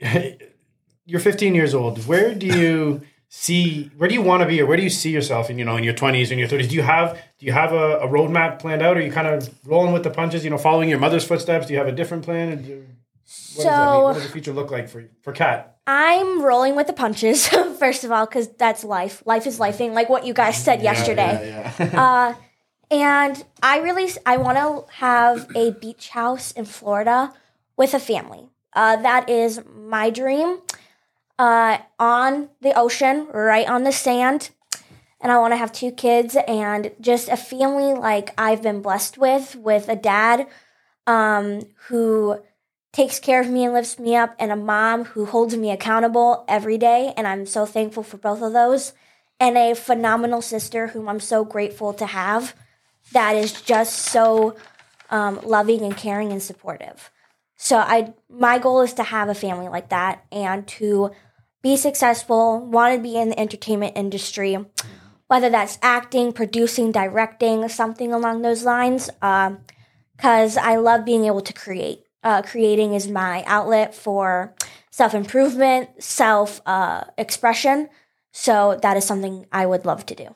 you're 1.06 1.20
15 1.20 1.54
years 1.54 1.72
old. 1.72 2.04
Where 2.08 2.34
do 2.34 2.46
you 2.46 3.02
see? 3.38 3.90
Where 3.96 4.08
do 4.08 4.14
you 4.14 4.22
want 4.22 4.42
to 4.42 4.46
be, 4.48 4.60
or 4.60 4.66
where 4.66 4.76
do 4.76 4.82
you 4.82 4.90
see 4.90 5.10
yourself? 5.10 5.50
In 5.50 5.58
you 5.58 5.64
know, 5.64 5.76
in 5.76 5.84
your 5.84 5.94
20s 5.94 6.30
and 6.30 6.38
your 6.38 6.48
30s, 6.48 6.68
do 6.68 6.74
you 6.76 6.82
have 6.82 7.14
do 7.38 7.46
you 7.46 7.52
have 7.52 7.72
a, 7.72 7.98
a 7.98 8.08
roadmap 8.08 8.58
planned 8.60 8.82
out? 8.82 8.96
Or 8.96 9.00
are 9.00 9.02
you 9.02 9.12
kind 9.12 9.26
of 9.28 9.48
rolling 9.66 9.92
with 9.92 10.02
the 10.04 10.10
punches? 10.10 10.44
You 10.44 10.50
know, 10.50 10.58
following 10.58 10.88
your 10.88 10.98
mother's 10.98 11.24
footsteps? 11.24 11.66
Do 11.66 11.72
you 11.72 11.78
have 11.78 11.88
a 11.88 11.92
different 11.92 12.24
plan? 12.24 12.64
You- 12.64 12.86
what 13.56 13.64
does? 13.64 13.64
So- 13.64 14.02
What 14.04 14.14
does 14.14 14.22
the 14.24 14.28
future 14.28 14.52
look 14.52 14.70
like 14.70 14.88
for 14.88 15.04
for 15.22 15.32
Cat? 15.32 15.70
I'm 15.86 16.42
rolling 16.42 16.76
with 16.76 16.86
the 16.86 16.92
punches, 16.94 17.48
first 17.78 18.04
of 18.04 18.10
all, 18.12 18.24
because 18.26 18.48
that's 18.56 18.84
life. 18.84 19.22
Life 19.26 19.46
is 19.46 19.58
lifing, 19.58 19.92
like 19.92 20.08
what 20.08 20.24
you 20.26 20.32
guys 20.34 20.56
said 20.56 20.82
yesterday. 20.82 21.32
Yeah, 21.50 21.72
yeah. 21.78 22.00
Uh, 22.04 22.34
and 22.90 23.44
I 23.62 23.78
really, 23.80 24.08
I 24.26 24.36
want 24.36 24.56
to 24.58 24.94
have 24.96 25.48
a 25.56 25.72
beach 25.72 26.10
house 26.10 26.52
in 26.52 26.64
Florida 26.64 27.32
with 27.76 27.92
a 27.94 27.98
family. 27.98 28.50
Uh, 28.72 28.96
that 28.96 29.28
is 29.30 29.60
my 29.74 30.10
dream. 30.10 30.58
Uh, 31.38 31.78
on 31.98 32.48
the 32.60 32.78
ocean, 32.78 33.26
right 33.32 33.68
on 33.68 33.82
the 33.82 33.92
sand. 33.92 34.50
And 35.20 35.32
I 35.32 35.38
want 35.38 35.52
to 35.52 35.56
have 35.56 35.72
two 35.72 35.90
kids 35.90 36.36
and 36.46 36.92
just 37.00 37.28
a 37.28 37.36
family 37.36 37.92
like 37.94 38.32
I've 38.38 38.62
been 38.62 38.82
blessed 38.82 39.18
with, 39.18 39.56
with 39.56 39.88
a 39.88 39.96
dad 39.96 40.46
um, 41.06 41.62
who 41.88 42.40
takes 42.92 43.18
care 43.18 43.40
of 43.40 43.48
me 43.48 43.64
and 43.64 43.74
lifts 43.74 43.98
me 43.98 44.14
up, 44.14 44.36
and 44.38 44.52
a 44.52 44.56
mom 44.56 45.06
who 45.06 45.24
holds 45.24 45.56
me 45.56 45.72
accountable 45.72 46.44
every 46.46 46.78
day. 46.78 47.12
And 47.16 47.26
I'm 47.26 47.46
so 47.46 47.66
thankful 47.66 48.04
for 48.04 48.18
both 48.18 48.40
of 48.40 48.52
those. 48.52 48.92
And 49.40 49.58
a 49.58 49.74
phenomenal 49.74 50.40
sister 50.40 50.88
whom 50.88 51.08
I'm 51.08 51.18
so 51.18 51.44
grateful 51.44 51.92
to 51.94 52.06
have 52.06 52.54
that 53.12 53.34
is 53.34 53.60
just 53.60 53.94
so 53.96 54.54
um, 55.10 55.40
loving 55.42 55.82
and 55.82 55.96
caring 55.96 56.30
and 56.30 56.42
supportive. 56.42 57.10
So 57.56 57.78
I 57.78 58.14
my 58.28 58.58
goal 58.58 58.82
is 58.82 58.94
to 58.94 59.02
have 59.02 59.28
a 59.28 59.34
family 59.34 59.68
like 59.68 59.88
that 59.90 60.24
and 60.32 60.66
to 60.68 61.10
be 61.62 61.76
successful, 61.76 62.60
want 62.60 62.94
to 62.94 63.02
be 63.02 63.16
in 63.16 63.30
the 63.30 63.40
entertainment 63.40 63.96
industry, 63.96 64.58
whether 65.28 65.48
that's 65.48 65.78
acting, 65.80 66.32
producing, 66.32 66.92
directing, 66.92 67.66
something 67.68 68.12
along 68.12 68.42
those 68.42 68.64
lines. 68.64 69.08
Because 70.16 70.56
I 70.58 70.76
love 70.76 71.04
being 71.04 71.24
able 71.24 71.40
to 71.40 71.52
create. 71.52 72.00
Uh, 72.22 72.42
creating 72.42 72.94
is 72.94 73.08
my 73.08 73.44
outlet 73.46 73.94
for 73.94 74.54
self 74.90 75.14
improvement, 75.14 76.02
self 76.02 76.60
uh, 76.66 77.04
expression. 77.16 77.88
So 78.32 78.78
that 78.82 78.96
is 78.96 79.04
something 79.04 79.46
I 79.52 79.66
would 79.66 79.86
love 79.86 80.04
to 80.06 80.14
do. 80.14 80.34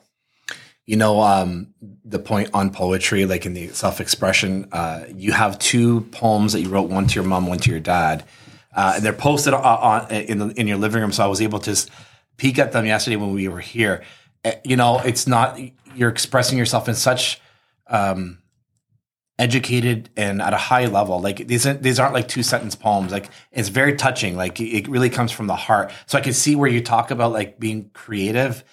You 0.89 0.95
know, 0.95 1.21
um, 1.21 1.75
the 2.03 2.17
point 2.17 2.49
on 2.51 2.71
poetry, 2.71 3.27
like 3.27 3.45
in 3.45 3.53
the 3.53 3.67
self 3.67 4.01
expression, 4.01 4.67
uh, 4.71 5.03
you 5.13 5.31
have 5.33 5.59
two 5.59 6.01
poems 6.09 6.53
that 6.53 6.61
you 6.61 6.69
wrote, 6.69 6.89
one 6.89 7.05
to 7.05 7.13
your 7.13 7.23
mom, 7.23 7.45
one 7.45 7.59
to 7.59 7.69
your 7.69 7.79
dad. 7.79 8.25
Uh, 8.75 8.93
and 8.95 9.05
they're 9.05 9.13
posted 9.13 9.53
on, 9.53 9.63
on, 9.63 10.11
in, 10.11 10.39
the, 10.39 10.47
in 10.59 10.65
your 10.65 10.77
living 10.77 10.99
room. 10.99 11.11
So 11.11 11.23
I 11.23 11.27
was 11.27 11.43
able 11.43 11.59
to 11.59 11.79
peek 12.37 12.57
at 12.57 12.71
them 12.71 12.87
yesterday 12.87 13.17
when 13.17 13.35
we 13.35 13.47
were 13.47 13.59
here. 13.59 14.03
Uh, 14.43 14.53
you 14.65 14.75
know, 14.75 14.97
it's 14.97 15.27
not, 15.27 15.59
you're 15.93 16.09
expressing 16.09 16.57
yourself 16.57 16.89
in 16.89 16.95
such 16.95 17.39
um, 17.85 18.39
educated 19.37 20.09
and 20.17 20.41
at 20.41 20.55
a 20.55 20.57
high 20.57 20.87
level. 20.87 21.21
Like 21.21 21.45
these, 21.45 21.65
these 21.81 21.99
aren't 21.99 22.15
like 22.15 22.27
two 22.27 22.41
sentence 22.41 22.73
poems. 22.73 23.11
Like 23.11 23.29
it's 23.51 23.69
very 23.69 23.93
touching. 23.93 24.35
Like 24.35 24.59
it 24.59 24.87
really 24.87 25.11
comes 25.11 25.31
from 25.31 25.45
the 25.45 25.55
heart. 25.55 25.91
So 26.07 26.17
I 26.17 26.21
can 26.21 26.33
see 26.33 26.55
where 26.55 26.67
you 26.67 26.81
talk 26.81 27.11
about 27.11 27.31
like 27.31 27.59
being 27.59 27.91
creative. 27.93 28.63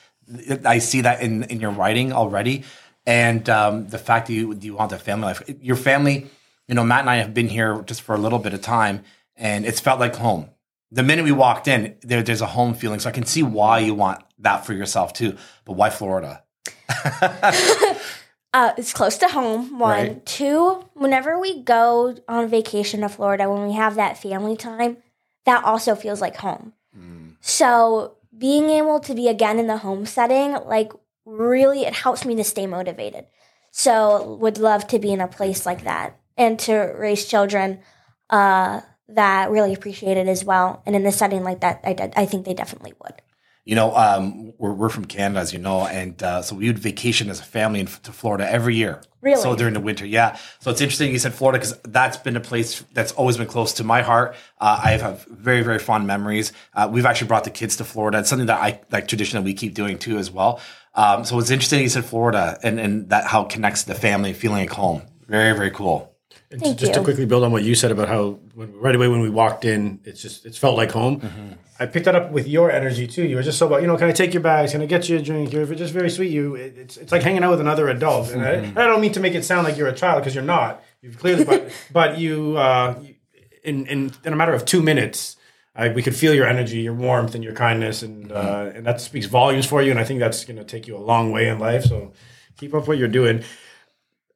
I 0.65 0.79
see 0.79 1.03
that 1.03 1.21
in 1.21 1.45
in 1.45 1.61
your 1.61 1.71
writing 1.71 2.13
already, 2.13 2.65
and 3.05 3.49
um, 3.49 3.89
the 3.89 3.99
fact 3.99 4.27
that 4.27 4.33
you 4.33 4.55
you 4.61 4.75
want 4.75 4.93
a 4.93 4.99
family 4.99 5.27
life. 5.27 5.43
Your 5.61 5.77
family, 5.77 6.27
you 6.69 6.75
know, 6.75 6.85
Matt 6.85 7.01
and 7.01 7.11
I 7.11 7.17
have 7.17 7.35
been 7.35 7.49
here 7.49 7.83
just 7.83 8.03
for 8.03 8.15
a 8.15 8.19
little 8.19 8.39
bit 8.39 8.55
of 8.55 8.61
time, 8.61 9.03
and 9.37 9.65
it's 9.65 9.81
felt 9.81 10.01
like 10.01 10.17
home. 10.17 10.51
The 10.91 11.03
minute 11.03 11.25
we 11.25 11.33
walked 11.33 11.69
in, 11.69 11.97
there, 12.03 12.23
there's 12.23 12.41
a 12.41 12.47
home 12.47 12.75
feeling. 12.75 13.01
So 13.01 13.09
I 13.09 13.13
can 13.13 13.27
see 13.27 13.43
why 13.43 13.81
you 13.81 13.95
want 13.95 14.23
that 14.39 14.65
for 14.65 14.73
yourself 14.73 15.13
too. 15.13 15.37
But 15.65 15.73
why 15.75 15.91
Florida? 15.91 16.43
Uh, 18.57 18.73
it's 18.79 18.95
close 18.95 19.19
to 19.19 19.29
home. 19.29 19.79
One, 19.79 19.91
right. 19.91 20.25
two. 20.25 20.83
Whenever 20.95 21.39
we 21.39 21.63
go 21.63 22.17
on 22.27 22.49
vacation 22.49 23.03
to 23.03 23.09
Florida, 23.11 23.53
when 23.53 23.67
we 23.67 23.75
have 23.75 23.97
that 23.97 24.17
family 24.17 24.57
time, 24.57 24.97
that 25.45 25.63
also 25.63 25.95
feels 25.95 26.23
like 26.23 26.37
home. 26.37 26.73
Mm. 26.99 27.35
So 27.43 28.17
being 28.37 28.71
able 28.71 29.01
to 29.01 29.15
be 29.15 29.29
again 29.29 29.59
in 29.59 29.67
the 29.67 29.79
home 29.79 30.07
setting, 30.07 30.53
like 30.67 30.93
really, 31.25 31.83
it 31.83 31.95
helps 31.95 32.25
me 32.25 32.35
to 32.37 32.45
stay 32.45 32.67
motivated. 32.67 33.27
So 33.71 34.35
would 34.41 34.59
love 34.59 34.87
to 34.89 34.99
be 34.99 35.13
in 35.13 35.21
a 35.21 35.29
place 35.29 35.67
like 35.67 35.85
that 35.85 36.19
and 36.37 36.59
to 36.61 36.75
raise 36.75 37.27
children 37.27 37.81
uh, 38.31 38.81
that 39.09 39.51
really 39.51 39.75
appreciate 39.75 40.17
it 40.17 40.29
as 40.29 40.45
well. 40.45 40.83
And 40.87 40.97
in 40.97 41.07
a 41.07 41.13
setting 41.13 41.45
like 41.45 41.61
that, 41.61 41.81
I, 41.85 42.11
I 42.17 42.27
think 42.27 42.45
they 42.45 42.55
definitely 42.55 42.95
would 43.03 43.15
you 43.67 43.75
know, 43.75 43.95
um, 43.97 44.53
we're, 44.59 44.73
we're 44.73 44.89
from 44.89 45.05
Canada, 45.05 45.41
as 45.41 45.53
you 45.53 45.59
know, 45.59 45.87
and 45.87 46.23
uh, 46.23 46.41
so 46.41 46.55
we 46.55 46.69
would 46.69 46.79
vacation 46.79 47.29
as 47.29 47.41
a 47.41 47.45
family 47.45 47.81
in, 47.81 47.87
to 47.87 48.13
Florida 48.13 48.51
every 48.51 48.77
year. 48.77 49.03
Really? 49.21 49.43
So 49.43 49.57
during 49.57 49.75
the 49.75 49.81
winter, 49.81 50.07
yeah. 50.07 50.39
So 50.61 50.71
it's 50.71 50.81
interesting 50.81 51.11
you 51.11 51.19
said 51.19 51.35
Florida 51.35 51.59
because 51.59 51.77
that's 51.81 52.17
been 52.17 52.37
a 52.37 52.41
place 52.41 52.85
that's 52.93 53.11
always 53.13 53.37
been 53.37 53.49
close 53.49 53.73
to 53.75 53.85
my 53.85 54.03
heart. 54.03 54.37
Uh, 54.61 54.81
I 54.85 54.93
have 54.93 55.25
very, 55.25 55.63
very 55.63 55.81
fond 55.81 56.07
memories. 56.07 56.53
Uh, 56.75 56.89
we've 56.91 57.05
actually 57.05 57.27
brought 57.27 57.43
the 57.43 57.51
kids 57.51 57.77
to 57.79 57.85
Florida. 57.85 58.21
It's 58.21 58.29
something 58.29 58.47
that 58.47 58.61
I 58.61 58.81
like 58.93 59.09
tradition 59.09 59.37
that 59.37 59.45
we 59.45 59.53
keep 59.53 59.75
doing 59.75 59.99
too 59.99 60.17
as 60.17 60.31
well. 60.31 60.61
Um, 60.95 61.25
so 61.25 61.37
it's 61.41 61.51
interesting 61.51 61.83
you 61.83 61.89
said 61.89 62.05
Florida 62.05 62.59
and, 62.63 62.79
and 62.79 63.11
that 63.11 63.27
how 63.27 63.43
it 63.43 63.49
connects 63.51 63.83
the 63.83 63.97
family 63.97 64.33
feeling 64.33 64.61
like 64.61 64.71
home. 64.71 65.03
Very, 65.27 65.57
very 65.57 65.73
cool. 65.73 66.16
And 66.51 66.61
Thank 66.61 66.79
just 66.79 66.93
you. 66.93 66.99
to 66.99 67.05
quickly 67.05 67.27
build 67.27 67.43
on 67.43 67.51
what 67.51 67.65
you 67.65 67.75
said 67.75 67.91
about 67.91 68.09
how 68.09 68.39
when, 68.55 68.73
right 68.79 68.95
away 68.95 69.09
when 69.09 69.21
we 69.21 69.31
walked 69.31 69.65
in, 69.65 69.99
it's 70.05 70.23
just 70.23 70.47
it's 70.47 70.57
felt 70.57 70.77
like 70.77 70.93
home. 70.93 71.21
Mm-hmm. 71.21 71.53
I 71.81 71.87
picked 71.87 72.05
that 72.05 72.15
up 72.15 72.31
with 72.31 72.47
your 72.47 72.71
energy 72.71 73.07
too. 73.07 73.25
You 73.25 73.37
were 73.37 73.43
just 73.43 73.59
so 73.59 73.67
about 73.67 73.83
you 73.83 73.89
know, 73.89 73.97
can 73.97 74.09
I 74.09 74.13
take 74.13 74.33
your 74.33 74.43
bags? 74.43 74.73
Can 74.73 74.81
I 74.81 74.87
get 74.87 75.09
you 75.09 75.19
a 75.19 75.23
drink? 75.23 75.53
You're 75.53 75.67
just 75.75 75.93
very 75.93 76.09
sweet. 76.09 76.31
You 76.31 76.55
it's 76.55 76.97
it's 76.97 77.11
like 77.11 77.23
hanging 77.23 77.43
out 77.43 77.51
with 77.51 77.61
another 77.61 77.89
adult. 77.89 78.31
And 78.31 78.43
mm-hmm. 78.43 78.79
I, 78.79 78.85
I, 78.85 78.87
don't 78.87 79.01
mean 79.01 79.13
to 79.13 79.21
make 79.21 79.35
it 79.35 79.45
sound 79.45 79.67
like 79.67 79.77
you're 79.77 79.89
a 79.89 79.95
child 79.95 80.23
because 80.23 80.35
you're 80.35 80.45
not. 80.45 80.83
You've 81.03 81.19
clearly, 81.19 81.45
but 81.45 81.71
but 81.93 82.19
you, 82.19 82.57
uh, 82.57 82.99
in 83.65 83.87
in 83.87 84.13
in 84.25 84.33
a 84.33 84.37
matter 84.37 84.55
of 84.55 84.65
two 84.65 84.83
minutes. 84.83 85.37
I, 85.79 85.91
we 85.91 86.03
could 86.03 86.17
feel 86.17 86.33
your 86.33 86.47
energy, 86.47 86.79
your 86.79 86.95
warmth, 86.95 87.35
and 87.35 87.45
your 87.45 87.53
kindness, 87.53 88.03
and 88.03 88.33
uh, 88.33 88.43
mm-hmm. 88.43 88.79
and 88.79 88.87
that 88.87 88.99
speaks 88.99 89.27
volumes 89.27 89.67
for 89.67 89.83
you. 89.83 89.91
And 89.91 90.01
I 90.01 90.05
think 90.05 90.21
that's 90.21 90.43
going 90.47 90.57
to 90.57 90.65
take 90.65 90.87
you 90.87 90.97
a 90.97 91.05
long 91.05 91.33
way 91.33 91.49
in 91.49 91.59
life. 91.59 91.85
So 91.85 92.15
keep 92.57 92.73
up 92.73 92.89
what 92.89 92.97
you're 92.97 93.09
doing. 93.09 93.45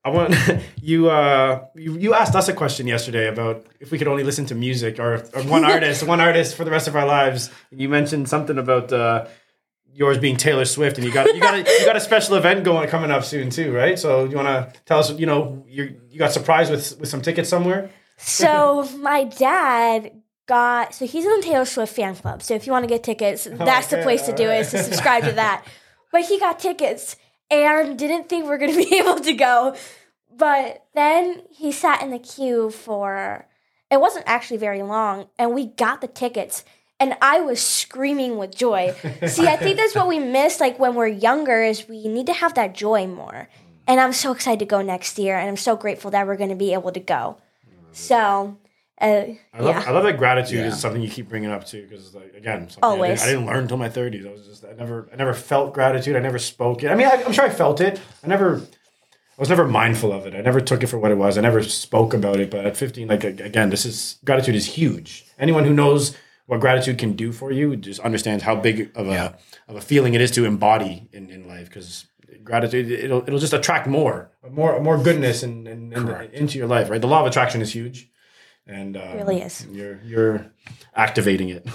I 0.04 0.10
want 0.10 0.34
you, 0.82 1.10
uh, 1.10 1.66
you. 1.74 1.98
You 1.98 2.14
asked 2.14 2.34
us 2.34 2.48
a 2.48 2.54
question 2.54 2.86
yesterday 2.86 3.28
about 3.28 3.66
if 3.80 3.90
we 3.90 3.98
could 3.98 4.08
only 4.08 4.24
listen 4.24 4.46
to 4.46 4.54
music 4.54 4.98
or, 4.98 5.24
or 5.34 5.42
one 5.42 5.64
artist, 5.72 6.02
one 6.06 6.20
artist 6.20 6.56
for 6.56 6.64
the 6.64 6.70
rest 6.70 6.88
of 6.88 6.96
our 6.96 7.06
lives. 7.06 7.50
You 7.70 7.88
mentioned 7.88 8.28
something 8.28 8.58
about 8.58 8.92
uh, 8.92 9.26
yours 9.92 10.18
being 10.18 10.36
Taylor 10.36 10.64
Swift, 10.64 10.96
and 10.96 11.06
you 11.06 11.12
got 11.12 11.34
you 11.34 11.40
got 11.40 11.54
a, 11.54 11.58
you 11.58 11.84
got 11.84 11.96
a 11.96 12.00
special 12.00 12.36
event 12.36 12.64
going 12.64 12.88
coming 12.88 13.10
up 13.10 13.24
soon 13.24 13.50
too, 13.50 13.72
right? 13.72 13.98
So 13.98 14.24
you 14.24 14.36
want 14.36 14.48
to 14.48 14.80
tell 14.86 15.00
us? 15.00 15.10
You 15.18 15.26
know, 15.26 15.64
you 15.68 16.00
you 16.10 16.18
got 16.18 16.32
surprised 16.32 16.70
with 16.70 16.98
with 16.98 17.08
some 17.08 17.20
tickets 17.20 17.48
somewhere. 17.48 17.90
So 18.16 18.88
my 18.98 19.24
dad 19.24 20.12
got 20.46 20.94
so 20.94 21.06
he's 21.06 21.24
in 21.24 21.40
the 21.40 21.42
Taylor 21.42 21.64
Swift 21.66 21.94
fan 21.94 22.14
club. 22.14 22.42
So 22.42 22.54
if 22.54 22.66
you 22.66 22.72
want 22.72 22.84
to 22.84 22.88
get 22.88 23.04
tickets, 23.04 23.44
that's 23.50 23.88
okay, 23.88 23.96
the 23.96 24.02
place 24.02 24.22
to 24.22 24.34
do 24.34 24.48
right. 24.48 24.56
it. 24.56 24.60
Is 24.60 24.70
to 24.70 24.82
subscribe 24.82 25.24
to 25.24 25.32
that. 25.32 25.66
But 26.10 26.22
he 26.22 26.40
got 26.40 26.58
tickets 26.58 27.16
and 27.50 27.98
didn't 27.98 28.28
think 28.28 28.44
we 28.44 28.50
are 28.50 28.58
going 28.58 28.72
to 28.82 28.88
be 28.88 28.98
able 28.98 29.20
to 29.20 29.32
go. 29.32 29.76
But 30.34 30.84
then 30.94 31.42
he 31.50 31.72
sat 31.72 32.02
in 32.02 32.10
the 32.10 32.18
queue 32.18 32.70
for, 32.70 33.46
it 33.90 34.00
wasn't 34.00 34.24
actually 34.26 34.58
very 34.58 34.82
long, 34.82 35.28
and 35.38 35.54
we 35.54 35.66
got 35.66 36.00
the 36.00 36.08
tickets. 36.08 36.64
And 36.98 37.16
I 37.22 37.40
was 37.40 37.60
screaming 37.62 38.36
with 38.36 38.54
joy. 38.54 38.94
See, 39.26 39.46
I 39.46 39.56
think 39.56 39.78
that's 39.78 39.94
what 39.94 40.06
we 40.06 40.18
miss. 40.18 40.60
Like 40.60 40.78
when 40.78 40.94
we're 40.94 41.08
younger, 41.08 41.62
is 41.62 41.88
we 41.88 42.06
need 42.08 42.26
to 42.26 42.32
have 42.32 42.54
that 42.54 42.74
joy 42.74 43.06
more. 43.06 43.48
And 43.86 43.98
I'm 43.98 44.12
so 44.12 44.32
excited 44.32 44.60
to 44.60 44.66
go 44.66 44.82
next 44.82 45.18
year, 45.18 45.36
and 45.36 45.48
I'm 45.48 45.56
so 45.56 45.76
grateful 45.76 46.10
that 46.12 46.26
we're 46.26 46.36
going 46.36 46.50
to 46.50 46.56
be 46.56 46.74
able 46.74 46.92
to 46.92 47.00
go. 47.00 47.38
Mm. 47.66 47.96
So 47.96 48.58
uh, 49.00 49.04
I 49.54 49.60
love, 49.60 49.76
yeah. 49.76 49.84
I 49.86 49.90
love 49.92 50.04
that 50.04 50.18
gratitude 50.18 50.58
yeah. 50.58 50.66
is 50.66 50.78
something 50.78 51.00
you 51.00 51.08
keep 51.08 51.28
bringing 51.28 51.50
up 51.50 51.64
too, 51.64 51.86
because 51.88 52.14
like 52.14 52.34
again, 52.34 52.68
always 52.82 53.22
I 53.22 53.26
didn't, 53.26 53.28
I 53.28 53.32
didn't, 53.32 53.46
learn 53.46 53.62
until 53.62 53.76
my 53.78 53.88
thirties. 53.88 54.26
I 54.26 54.30
was 54.30 54.46
just 54.46 54.64
I 54.64 54.72
never 54.72 55.08
I 55.10 55.16
never 55.16 55.32
felt 55.32 55.72
gratitude. 55.72 56.16
I 56.16 56.20
never 56.20 56.38
spoke 56.38 56.82
it. 56.82 56.90
I 56.90 56.94
mean, 56.94 57.06
I, 57.06 57.12
am 57.12 57.32
sure 57.32 57.46
I 57.46 57.48
felt 57.48 57.80
it. 57.80 57.98
I 58.22 58.26
never 58.26 58.56
I 58.58 59.40
was 59.40 59.48
never 59.48 59.66
mindful 59.66 60.12
of 60.12 60.26
it. 60.26 60.34
I 60.34 60.42
never 60.42 60.60
took 60.60 60.82
it 60.82 60.88
for 60.88 60.98
what 60.98 61.10
it 61.10 61.14
was. 61.14 61.38
I 61.38 61.40
never 61.40 61.62
spoke 61.62 62.12
about 62.12 62.40
it. 62.40 62.50
But 62.50 62.66
at 62.66 62.76
15, 62.76 63.08
like 63.08 63.24
again, 63.24 63.70
this 63.70 63.86
is 63.86 64.18
gratitude 64.22 64.54
is 64.54 64.66
huge. 64.66 65.24
Anyone 65.38 65.64
who 65.64 65.72
knows 65.72 66.14
what 66.44 66.60
gratitude 66.60 66.98
can 66.98 67.14
do 67.14 67.32
for 67.32 67.50
you 67.50 67.76
just 67.76 68.00
understands 68.00 68.44
how 68.44 68.54
big 68.54 68.90
of 68.94 69.06
a 69.06 69.12
yeah. 69.12 69.32
of 69.66 69.76
a 69.76 69.80
feeling 69.80 70.12
it 70.12 70.20
is 70.20 70.30
to 70.32 70.44
embody 70.44 71.08
in, 71.10 71.30
in 71.30 71.48
life. 71.48 71.70
Because 71.70 72.04
gratitude 72.44 72.90
it'll 72.90 73.22
it'll 73.22 73.38
just 73.38 73.54
attract 73.54 73.86
more 73.86 74.30
more 74.50 74.78
more 74.78 75.02
goodness 75.02 75.42
and 75.42 75.66
in, 75.66 75.90
in, 75.94 76.06
in, 76.06 76.30
into 76.32 76.58
your 76.58 76.66
life. 76.66 76.90
Right, 76.90 77.00
the 77.00 77.06
law 77.06 77.22
of 77.22 77.26
attraction 77.26 77.62
is 77.62 77.72
huge 77.72 78.10
and 78.70 78.96
um, 78.96 79.16
really 79.16 79.42
is. 79.42 79.66
You're 79.70 80.00
you're 80.04 80.46
activating 80.94 81.50
it. 81.50 81.66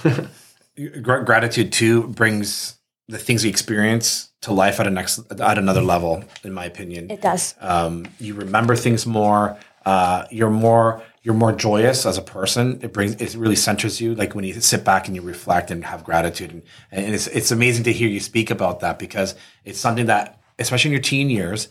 Gratitude 1.04 1.72
too 1.72 2.08
brings 2.08 2.78
the 3.08 3.18
things 3.18 3.44
we 3.44 3.50
experience 3.50 4.32
to 4.42 4.54
life 4.54 4.80
at 4.80 4.88
a 4.88 4.90
next 4.90 5.20
at 5.32 5.58
another 5.58 5.82
level, 5.82 6.24
in 6.44 6.54
my 6.54 6.66
opinion. 6.66 7.12
It 7.12 7.22
does. 7.22 7.56
Um, 7.60 8.08
you 8.20 8.34
remember 8.34 8.75
things 8.75 9.06
more. 9.06 9.58
Uh, 9.86 10.25
you're 10.32 10.50
more 10.50 11.04
you're 11.22 11.36
more 11.36 11.52
joyous 11.52 12.06
as 12.06 12.18
a 12.18 12.22
person. 12.22 12.80
It 12.82 12.94
brings 12.94 13.16
it 13.16 13.36
really 13.36 13.56
centers 13.56 14.02
you. 14.02 14.16
Like 14.16 14.36
when 14.36 14.44
you 14.44 14.54
sit 14.62 14.84
back 14.84 15.08
and 15.08 15.16
you 15.16 15.22
reflect 15.22 15.72
and 15.72 15.84
have 15.86 16.04
gratitude, 16.04 16.52
and, 16.52 16.64
and 16.92 17.14
it's 17.14 17.28
it's 17.28 17.52
amazing 17.52 17.84
to 17.86 17.94
hear 17.94 18.10
you 18.10 18.20
speak 18.20 18.50
about 18.50 18.80
that 18.80 19.00
because 19.00 19.36
it's 19.64 19.80
something 19.80 20.08
that, 20.08 20.40
especially 20.60 20.90
in 20.90 20.94
your 20.94 21.02
teen 21.02 21.30
years, 21.30 21.68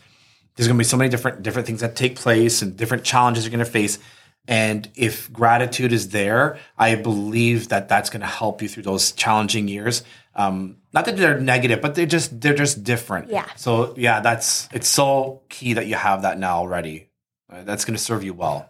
there's 0.55 0.67
going 0.67 0.77
to 0.77 0.81
be 0.81 0.85
so 0.85 0.97
many 0.97 1.09
different 1.09 1.43
different 1.43 1.67
things 1.67 1.81
that 1.81 1.95
take 1.95 2.15
place 2.15 2.61
and 2.61 2.77
different 2.77 3.03
challenges 3.03 3.43
you're 3.43 3.51
going 3.51 3.63
to 3.63 3.69
face 3.69 3.99
and 4.47 4.89
if 4.95 5.31
gratitude 5.33 5.91
is 5.91 6.09
there, 6.09 6.57
I 6.77 6.95
believe 6.95 7.69
that 7.69 7.89
that's 7.89 8.09
going 8.09 8.21
to 8.21 8.27
help 8.27 8.61
you 8.61 8.69
through 8.69 8.83
those 8.83 9.11
challenging 9.11 9.67
years. 9.67 10.03
Um, 10.35 10.77
not 10.93 11.05
that 11.05 11.17
they're 11.17 11.39
negative, 11.39 11.81
but 11.81 11.95
they're 11.95 12.05
just 12.05 12.39
they're 12.41 12.53
just 12.53 12.83
different. 12.83 13.29
Yeah. 13.29 13.47
So 13.55 13.93
yeah, 13.97 14.19
that's 14.19 14.69
it's 14.71 14.87
so 14.87 15.41
key 15.49 15.73
that 15.73 15.87
you 15.87 15.95
have 15.95 16.21
that 16.21 16.37
now 16.37 16.57
already. 16.57 17.09
Uh, 17.49 17.63
that's 17.63 17.85
going 17.85 17.95
to 17.97 18.03
serve 18.03 18.23
you 18.23 18.33
well. 18.33 18.69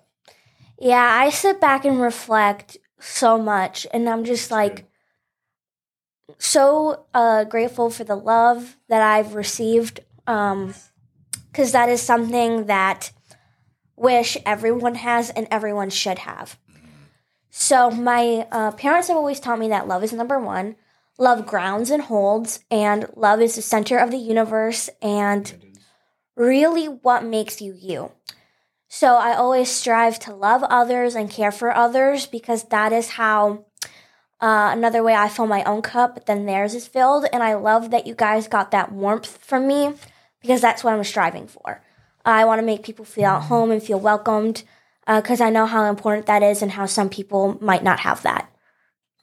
Yeah, 0.79 1.07
I 1.21 1.29
sit 1.29 1.61
back 1.61 1.85
and 1.85 2.01
reflect 2.01 2.77
so 2.99 3.37
much, 3.37 3.87
and 3.93 4.09
I'm 4.09 4.25
just 4.25 4.51
like 4.51 4.89
so 6.37 7.05
uh, 7.13 7.45
grateful 7.45 7.89
for 7.89 8.03
the 8.03 8.15
love 8.15 8.77
that 8.89 9.01
I've 9.01 9.35
received, 9.35 10.01
because 10.25 10.53
um, 10.53 10.73
that 11.53 11.89
is 11.89 12.01
something 12.01 12.65
that 12.65 13.11
wish 13.95 14.37
everyone 14.45 14.95
has 14.95 15.29
and 15.29 15.47
everyone 15.51 15.89
should 15.89 16.19
have. 16.19 16.57
So, 17.49 17.89
my 17.89 18.47
uh, 18.51 18.71
parents 18.71 19.07
have 19.07 19.17
always 19.17 19.39
taught 19.39 19.59
me 19.59 19.69
that 19.69 19.87
love 19.87 20.03
is 20.03 20.11
number 20.11 20.39
one. 20.39 20.75
Love 21.17 21.45
grounds 21.45 21.89
and 21.89 22.03
holds, 22.03 22.59
and 22.69 23.07
love 23.15 23.39
is 23.39 23.55
the 23.55 23.61
center 23.61 23.97
of 23.97 24.11
the 24.11 24.17
universe 24.17 24.89
and 25.01 25.53
really 26.35 26.87
what 26.87 27.23
makes 27.23 27.61
you 27.61 27.73
you. 27.73 28.11
So, 28.89 29.15
I 29.15 29.35
always 29.35 29.69
strive 29.69 30.19
to 30.19 30.35
love 30.35 30.63
others 30.63 31.15
and 31.15 31.31
care 31.31 31.51
for 31.51 31.73
others 31.73 32.27
because 32.27 32.65
that 32.65 32.91
is 32.91 33.11
how 33.11 33.65
uh, 34.41 34.71
another 34.73 35.01
way 35.01 35.13
I 35.13 35.29
fill 35.29 35.47
my 35.47 35.63
own 35.63 35.81
cup 35.81 36.25
than 36.25 36.45
theirs 36.45 36.75
is 36.75 36.87
filled. 36.87 37.25
And 37.31 37.41
I 37.41 37.53
love 37.53 37.91
that 37.91 38.05
you 38.05 38.15
guys 38.15 38.47
got 38.47 38.71
that 38.71 38.91
warmth 38.91 39.37
from 39.37 39.65
me 39.65 39.93
because 40.41 40.61
that's 40.61 40.83
what 40.83 40.93
I'm 40.93 41.03
striving 41.03 41.47
for. 41.47 41.81
I 42.25 42.45
want 42.45 42.59
to 42.59 42.65
make 42.65 42.83
people 42.83 43.05
feel 43.05 43.25
at 43.27 43.43
home 43.43 43.71
and 43.71 43.81
feel 43.81 43.99
welcomed 43.99 44.63
because 45.07 45.41
uh, 45.41 45.45
I 45.45 45.49
know 45.51 45.65
how 45.65 45.85
important 45.85 46.25
that 46.25 46.41
is 46.43 46.61
and 46.61 46.71
how 46.71 46.85
some 46.87 47.09
people 47.09 47.57
might 47.61 47.83
not 47.83 47.99
have 48.01 48.23
that. 48.23 48.49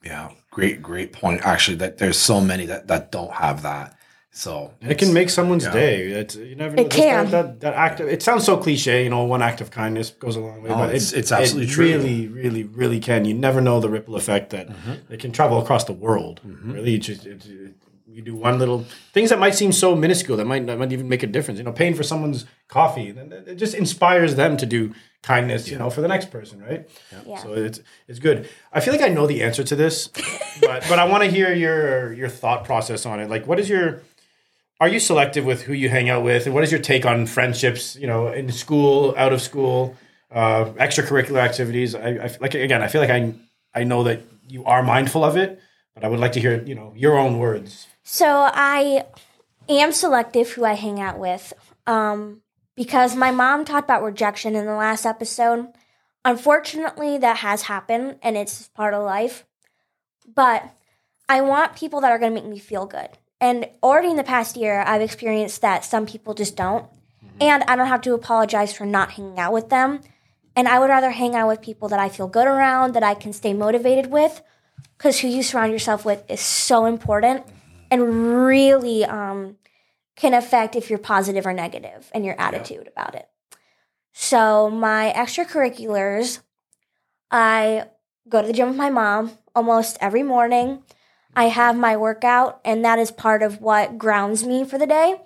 Yeah, 0.04 0.30
great, 0.50 0.82
great 0.82 1.12
point. 1.12 1.42
Actually, 1.44 1.76
that 1.78 1.99
there's 1.99 2.18
so 2.18 2.40
many 2.40 2.66
that, 2.66 2.87
that 2.88 3.11
don't 3.12 3.32
have 3.32 3.62
that. 3.62 3.97
So 4.35 4.73
It 4.80 4.97
can 4.97 5.12
make 5.12 5.28
someone's 5.28 5.64
yeah. 5.64 5.73
day. 5.73 6.02
It's, 6.06 6.37
you 6.37 6.54
never 6.56 6.75
know. 6.75 6.82
It 6.82 6.90
Just 6.90 6.97
that- 7.02 7.04
can. 7.26 7.30
That, 7.32 7.61
that 7.61 7.75
act 7.75 8.00
of, 8.00 8.09
it 8.09 8.23
sounds 8.23 8.44
so 8.44 8.56
cliche, 8.56 9.04
you 9.04 9.11
know, 9.11 9.25
one 9.25 9.42
act 9.42 9.61
of 9.61 9.71
kindness 9.71 10.09
goes 10.11 10.37
a 10.37 10.40
long 10.40 10.62
way. 10.62 10.71
No, 10.71 10.76
but 10.76 10.88
it's- 10.88 11.12
it, 11.12 11.18
it's 11.18 11.32
absolutely 11.32 11.71
it 11.71 11.75
true. 11.75 11.85
really, 11.85 12.28
really, 12.28 12.62
really 12.62 12.99
can. 12.99 13.26
You 13.26 13.35
never 13.35 13.61
know 13.61 13.78
the 13.80 13.90
ripple 13.90 14.16
effect 14.16 14.50
that 14.50 14.68
Mm-hmm. 14.68 15.12
it 15.12 15.21
can 15.21 15.32
travel 15.32 15.61
across 15.61 15.85
the 15.85 15.92
world. 15.92 16.40
Really, 16.44 16.94
it's 16.94 17.06
just, 17.06 17.26
it's, 17.26 17.44
it, 17.47 17.75
you 18.06 18.23
do 18.23 18.35
one 18.35 18.59
little 18.59 18.85
things 19.12 19.30
that 19.30 19.38
might 19.38 19.54
seem 19.54 19.73
so 19.73 19.94
minuscule 19.94 20.37
that 20.37 20.44
might 20.44 20.66
that 20.66 20.78
might 20.78 20.92
even 20.92 21.09
make 21.09 21.23
a 21.23 21.26
difference. 21.26 21.59
You 21.59 21.64
know, 21.64 21.73
paying 21.73 21.94
for 21.94 22.02
someone's 22.02 22.47
coffee, 22.68 23.09
it 23.09 23.54
just 23.56 23.75
inspires 23.75 24.35
them 24.35 24.56
to 24.59 24.66
do 24.66 24.94
kindness. 25.23 25.68
You 25.68 25.78
know, 25.78 25.90
for 25.90 26.00
the 26.00 26.09
next 26.09 26.30
person, 26.30 26.61
right? 26.61 26.88
Yeah. 27.26 27.37
So 27.38 27.52
it's 27.54 27.80
it's 28.09 28.18
good. 28.18 28.49
I 28.73 28.80
feel 28.80 28.92
like 28.92 29.02
I 29.02 29.09
know 29.09 29.26
the 29.26 29.42
answer 29.42 29.64
to 29.64 29.76
this, 29.76 30.09
but 30.61 30.85
but 30.88 30.99
I 30.99 31.04
want 31.04 31.25
to 31.25 31.30
hear 31.30 31.52
your 31.52 32.12
your 32.12 32.28
thought 32.28 32.64
process 32.64 33.06
on 33.06 33.21
it. 33.21 33.30
Like, 33.30 33.47
what 33.47 33.59
is 33.59 33.68
your 33.68 34.02
are 34.80 34.88
you 34.88 34.99
selective 34.99 35.44
with 35.44 35.62
who 35.62 35.73
you 35.73 35.88
hang 35.88 36.11
out 36.11 36.25
with, 36.25 36.47
and 36.47 36.54
what 36.54 36.64
is 36.64 36.73
your 36.73 36.80
take 36.80 37.06
on 37.06 37.26
friendships? 37.26 37.94
You 37.94 38.09
know, 38.09 38.28
in 38.28 38.50
school, 38.50 39.14
out 39.16 39.32
of 39.32 39.40
school, 39.40 39.97
uh, 40.30 40.64
extracurricular 40.73 41.38
activities. 41.38 41.94
I, 41.94 42.09
I 42.09 42.37
like 42.40 42.54
again. 42.54 42.82
I 42.82 42.88
feel 42.88 43.00
like 43.00 43.11
I 43.11 43.35
I 43.75 43.85
know 43.85 44.02
that 44.02 44.23
you 44.49 44.64
are 44.64 44.82
mindful 44.82 45.25
of 45.25 45.37
it, 45.37 45.61
but 45.94 46.04
I 46.04 46.09
would 46.09 46.18
like 46.18 46.32
to 46.32 46.40
hear 46.40 46.62
you 46.64 46.75
know 46.75 46.92
your 46.97 47.16
own 47.16 47.38
words. 47.38 47.87
So 48.02 48.50
I 48.52 49.06
am 49.68 49.92
selective 49.92 50.50
who 50.50 50.64
I 50.64 50.75
hang 50.75 51.00
out 51.00 51.18
with 51.18 51.52
um, 51.87 52.42
because 52.75 53.14
my 53.14 53.30
mom 53.30 53.64
talked 53.64 53.85
about 53.87 54.02
rejection 54.02 54.56
in 54.56 54.66
the 54.66 54.75
last 54.75 55.06
episode. 55.06 55.68
Unfortunately, 56.25 57.18
that 57.18 57.38
has 57.38 57.62
happened 57.62 58.16
and 58.23 58.37
it's 58.37 58.68
part 58.68 58.94
of 58.94 59.04
life. 59.04 59.47
But 60.32 60.68
I 61.28 61.40
want 61.42 61.76
people 61.76 62.00
that 62.00 62.11
are 62.11 62.18
going 62.18 62.35
to 62.35 62.40
make 62.40 62.50
me 62.50 62.59
feel 62.59 62.87
good. 62.87 63.09
And 63.40 63.68
already 63.82 64.11
in 64.11 64.16
the 64.16 64.25
past 64.25 64.56
year, 64.56 64.82
I've 64.82 65.00
experienced 65.00 65.62
that 65.62 65.85
some 65.85 66.06
people 66.06 66.35
just 66.35 66.56
don't. 66.56 66.87
And 67.40 67.64
I 67.64 67.76
don't 67.76 67.88
have 67.88 68.02
to 68.02 68.14
apologize 68.14 68.73
for 68.73 68.85
not 68.85 69.12
hanging 69.12 69.38
out 69.38 69.52
with 69.52 69.68
them. 69.68 70.00
And 70.54 70.68
I 70.68 70.78
would 70.78 70.90
rather 70.90 71.11
hang 71.11 71.35
out 71.35 71.49
with 71.49 71.62
people 71.62 71.88
that 71.88 71.99
I 71.99 72.09
feel 72.09 72.28
good 72.28 72.47
around, 72.47 72.94
that 72.94 73.02
I 73.02 73.14
can 73.14 73.32
stay 73.32 73.52
motivated 73.52 74.06
with, 74.12 74.42
because 74.97 75.18
who 75.18 75.28
you 75.28 75.42
surround 75.42 75.73
yourself 75.73 76.04
with 76.04 76.23
is 76.28 76.40
so 76.40 76.85
important 76.85 77.47
and 77.93 78.47
really 78.47 79.05
um, 79.05 79.57
can 80.17 80.33
affect 80.33 80.75
if 80.75 80.89
you're 80.89 80.99
positive 80.99 81.47
or 81.47 81.53
negative 81.53 82.11
and 82.15 82.25
your 82.25 82.35
attitude 82.41 82.89
about 82.89 83.15
it. 83.15 83.29
So, 84.15 84.71
my 84.71 85.13
extracurriculars, 85.15 86.41
I 87.31 87.85
go 88.29 88.41
to 88.41 88.47
the 88.47 88.55
gym 88.55 88.69
with 88.69 88.77
my 88.79 88.89
mom 88.89 89.33
almost 89.55 89.99
every 90.01 90.23
morning. 90.23 90.83
I 91.37 91.45
have 91.45 91.77
my 91.77 91.97
workout, 91.99 92.61
and 92.65 92.83
that 92.85 92.99
is 92.99 93.11
part 93.11 93.43
of 93.43 93.61
what 93.61 93.99
grounds 93.99 94.43
me 94.45 94.65
for 94.65 94.79
the 94.79 94.87
day. 94.87 95.21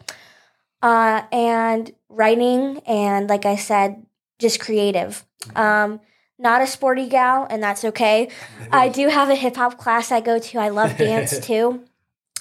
Uh, 0.82 1.22
and 1.30 1.92
writing, 2.08 2.78
and 2.86 3.28
like 3.28 3.46
I 3.46 3.56
said, 3.56 4.04
just 4.40 4.58
creative. 4.60 5.24
Um, 5.54 6.00
not 6.38 6.62
a 6.62 6.66
sporty 6.66 7.08
gal, 7.08 7.46
and 7.48 7.62
that's 7.62 7.84
okay. 7.84 8.28
I 8.72 8.88
do 8.88 9.08
have 9.08 9.30
a 9.30 9.36
hip 9.36 9.54
hop 9.54 9.78
class 9.78 10.10
I 10.10 10.20
go 10.20 10.40
to. 10.40 10.58
I 10.58 10.68
love 10.70 10.96
dance 10.96 11.38
too. 11.46 11.84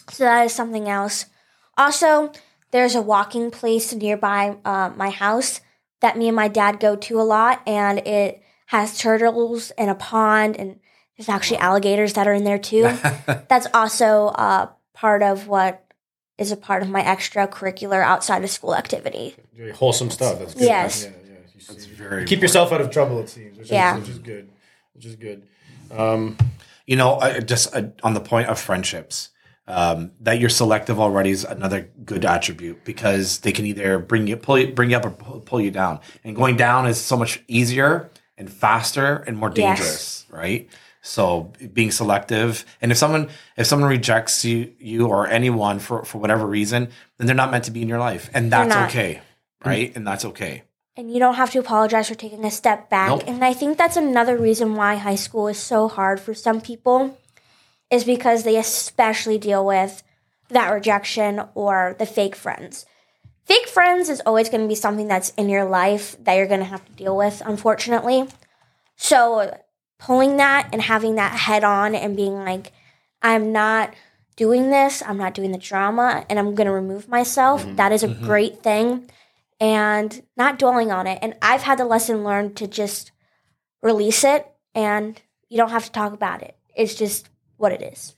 So 0.10 0.24
that 0.24 0.46
is 0.46 0.54
something 0.54 0.88
else. 0.90 1.26
Also, 1.78 2.32
there's 2.72 2.96
a 2.96 3.02
walking 3.02 3.52
place 3.52 3.94
nearby 3.94 4.58
uh, 4.66 4.92
my 4.96 5.10
house 5.10 5.62
that 6.02 6.18
me 6.18 6.28
and 6.28 6.36
my 6.36 6.48
dad 6.48 6.80
go 6.80 6.96
to 6.96 7.20
a 7.20 7.24
lot, 7.24 7.62
and 7.66 8.00
it 8.00 8.42
has 8.68 8.98
turtles 8.98 9.72
and 9.72 9.90
a 9.90 9.96
pond, 9.96 10.58
and 10.58 10.80
there's 11.18 11.30
actually 11.30 11.58
alligators 11.58 12.14
that 12.14 12.28
are 12.28 12.34
in 12.34 12.44
there 12.44 12.60
too. 12.60 12.82
That's 13.48 13.68
also 13.74 14.28
uh, 14.28 14.70
part 14.94 15.24
of 15.24 15.48
what 15.48 15.84
is 16.38 16.52
a 16.52 16.58
part 16.58 16.84
of 16.84 16.90
my 16.90 17.02
extracurricular 17.02 18.04
outside 18.04 18.44
of 18.44 18.50
school 18.50 18.76
activity. 18.76 19.36
Very 19.56 19.72
wholesome 19.72 20.10
stuff. 20.10 20.40
That's 20.40 20.54
good. 20.54 20.64
Yes. 20.64 21.04
Yeah, 21.04 21.10
yeah. 21.10 21.34
You, 21.54 21.76
It's 21.76 21.88
you 21.88 21.96
very 21.96 22.26
keep 22.26 22.42
yourself 22.42 22.72
out 22.72 22.82
of 22.82 22.92
trouble. 22.92 23.20
It 23.20 23.30
seems. 23.30 23.58
Which 23.58 23.72
Yeah. 23.72 23.96
Is, 23.96 24.02
which 24.02 24.10
is 24.10 24.20
good. 24.20 24.50
Which 24.94 25.06
is 25.06 25.16
good. 25.16 25.48
Um, 25.92 26.38
You 26.86 26.98
know, 26.98 27.18
I, 27.20 27.40
just 27.40 27.76
uh, 27.76 27.84
on 28.04 28.14
the 28.14 28.20
point 28.20 28.48
of 28.48 28.60
friendships, 28.60 29.30
um, 29.68 30.12
that 30.22 30.40
you're 30.40 30.50
selective 30.50 31.00
already 31.00 31.32
is 31.32 31.44
another 31.44 31.90
good 32.06 32.24
attribute 32.26 32.84
because 32.86 33.40
they 33.40 33.52
can 33.52 33.66
either 33.66 33.98
bring 34.00 34.28
you, 34.28 34.38
pull 34.38 34.60
you, 34.60 34.74
bring 34.74 34.92
you 34.92 34.98
up, 34.98 35.06
or 35.06 35.12
pull, 35.12 35.60
you 35.60 35.72
down. 35.72 36.00
And 36.24 36.36
going 36.36 36.56
down 36.56 36.86
is 36.88 37.00
so 37.02 37.18
much 37.18 37.42
easier 37.48 38.10
and 38.38 38.52
faster 38.52 39.24
and 39.28 39.38
more 39.38 39.50
Yes. 39.50 39.56
dangerous, 39.56 40.26
right? 40.30 40.70
So 41.02 41.52
being 41.74 41.92
selective, 41.92 42.66
and 42.82 42.92
if 42.92 42.98
someone 42.98 43.30
if 43.58 43.68
someone 43.68 43.90
rejects 43.90 44.44
you, 44.44 44.74
you 44.80 45.06
or 45.08 45.28
anyone 45.28 45.78
for 45.80 46.04
for 46.04 46.18
whatever 46.18 46.46
reason, 46.48 46.90
then 47.18 47.28
they're 47.28 47.36
not 47.36 47.52
meant 47.52 47.66
to 47.66 47.72
be 47.72 47.82
in 47.84 47.88
your 47.88 48.00
life, 48.00 48.30
and 48.34 48.52
that's 48.52 48.76
okay, 48.76 49.22
right? 49.64 49.96
And 49.96 50.06
that's 50.06 50.26
okay. 50.26 50.64
and 50.98 51.12
you 51.12 51.20
don't 51.20 51.36
have 51.36 51.52
to 51.52 51.60
apologize 51.60 52.08
for 52.08 52.16
taking 52.16 52.44
a 52.46 52.50
step 52.52 52.90
back. 52.90 53.10
Nope. 53.10 53.24
And 53.28 53.44
I 53.44 53.54
think 53.54 53.78
that's 53.78 53.98
another 53.98 54.38
reason 54.38 54.76
why 54.76 54.96
high 54.96 55.16
school 55.20 55.48
is 55.50 55.60
so 55.60 55.88
hard 55.90 56.20
for 56.22 56.34
some 56.34 56.60
people 56.62 57.18
is 57.96 58.04
because 58.04 58.44
they 58.44 58.58
especially 58.58 59.38
deal 59.38 59.66
with 59.66 60.04
that 60.50 60.70
rejection 60.70 61.42
or 61.56 61.96
the 61.98 62.06
fake 62.06 62.36
friends. 62.36 62.86
Fake 63.46 63.68
friends 63.68 64.10
is 64.10 64.22
always 64.26 64.50
going 64.50 64.62
to 64.62 64.68
be 64.68 64.76
something 64.76 65.08
that's 65.08 65.30
in 65.32 65.50
your 65.50 65.66
life 65.66 66.16
that 66.24 66.36
you're 66.36 66.48
going 66.48 66.60
to 66.60 66.66
have 66.66 66.86
to 66.86 66.92
deal 66.94 67.16
with, 67.16 67.42
unfortunately. 67.46 68.28
So, 68.96 69.58
pulling 69.98 70.38
that 70.38 70.70
and 70.74 70.82
having 70.82 71.16
that 71.16 71.40
head 71.40 71.64
on 71.64 71.96
and 71.96 72.16
being 72.16 72.36
like, 72.36 72.72
I'm 73.22 73.52
not 73.52 73.94
doing 74.36 74.70
this, 74.70 75.02
I'm 75.06 75.18
not 75.18 75.34
doing 75.34 75.52
the 75.52 75.58
drama, 75.58 76.26
and 76.30 76.38
I'm 76.38 76.56
going 76.56 76.68
to 76.68 76.74
remove 76.74 77.08
myself, 77.08 77.64
mm-hmm. 77.64 77.76
that 77.76 77.92
is 77.92 78.04
a 78.04 78.10
mm-hmm. 78.10 78.26
great 78.26 78.62
thing 78.62 79.10
and 79.60 80.22
not 80.36 80.60
dwelling 80.60 80.92
on 80.92 81.08
it. 81.08 81.20
And 81.22 81.36
I've 81.42 81.64
had 81.64 81.80
the 81.80 81.86
lesson 81.86 82.24
learned 82.24 82.58
to 82.58 82.68
just 82.68 83.12
release 83.82 84.24
it 84.24 84.52
and 84.74 85.22
you 85.50 85.58
don't 85.58 85.70
have 85.70 85.86
to 85.86 85.92
talk 85.92 86.14
about 86.14 86.42
it. 86.42 86.58
It's 86.76 86.96
just 86.96 87.30
what 87.58 87.72
it 87.72 87.82
is. 87.82 88.16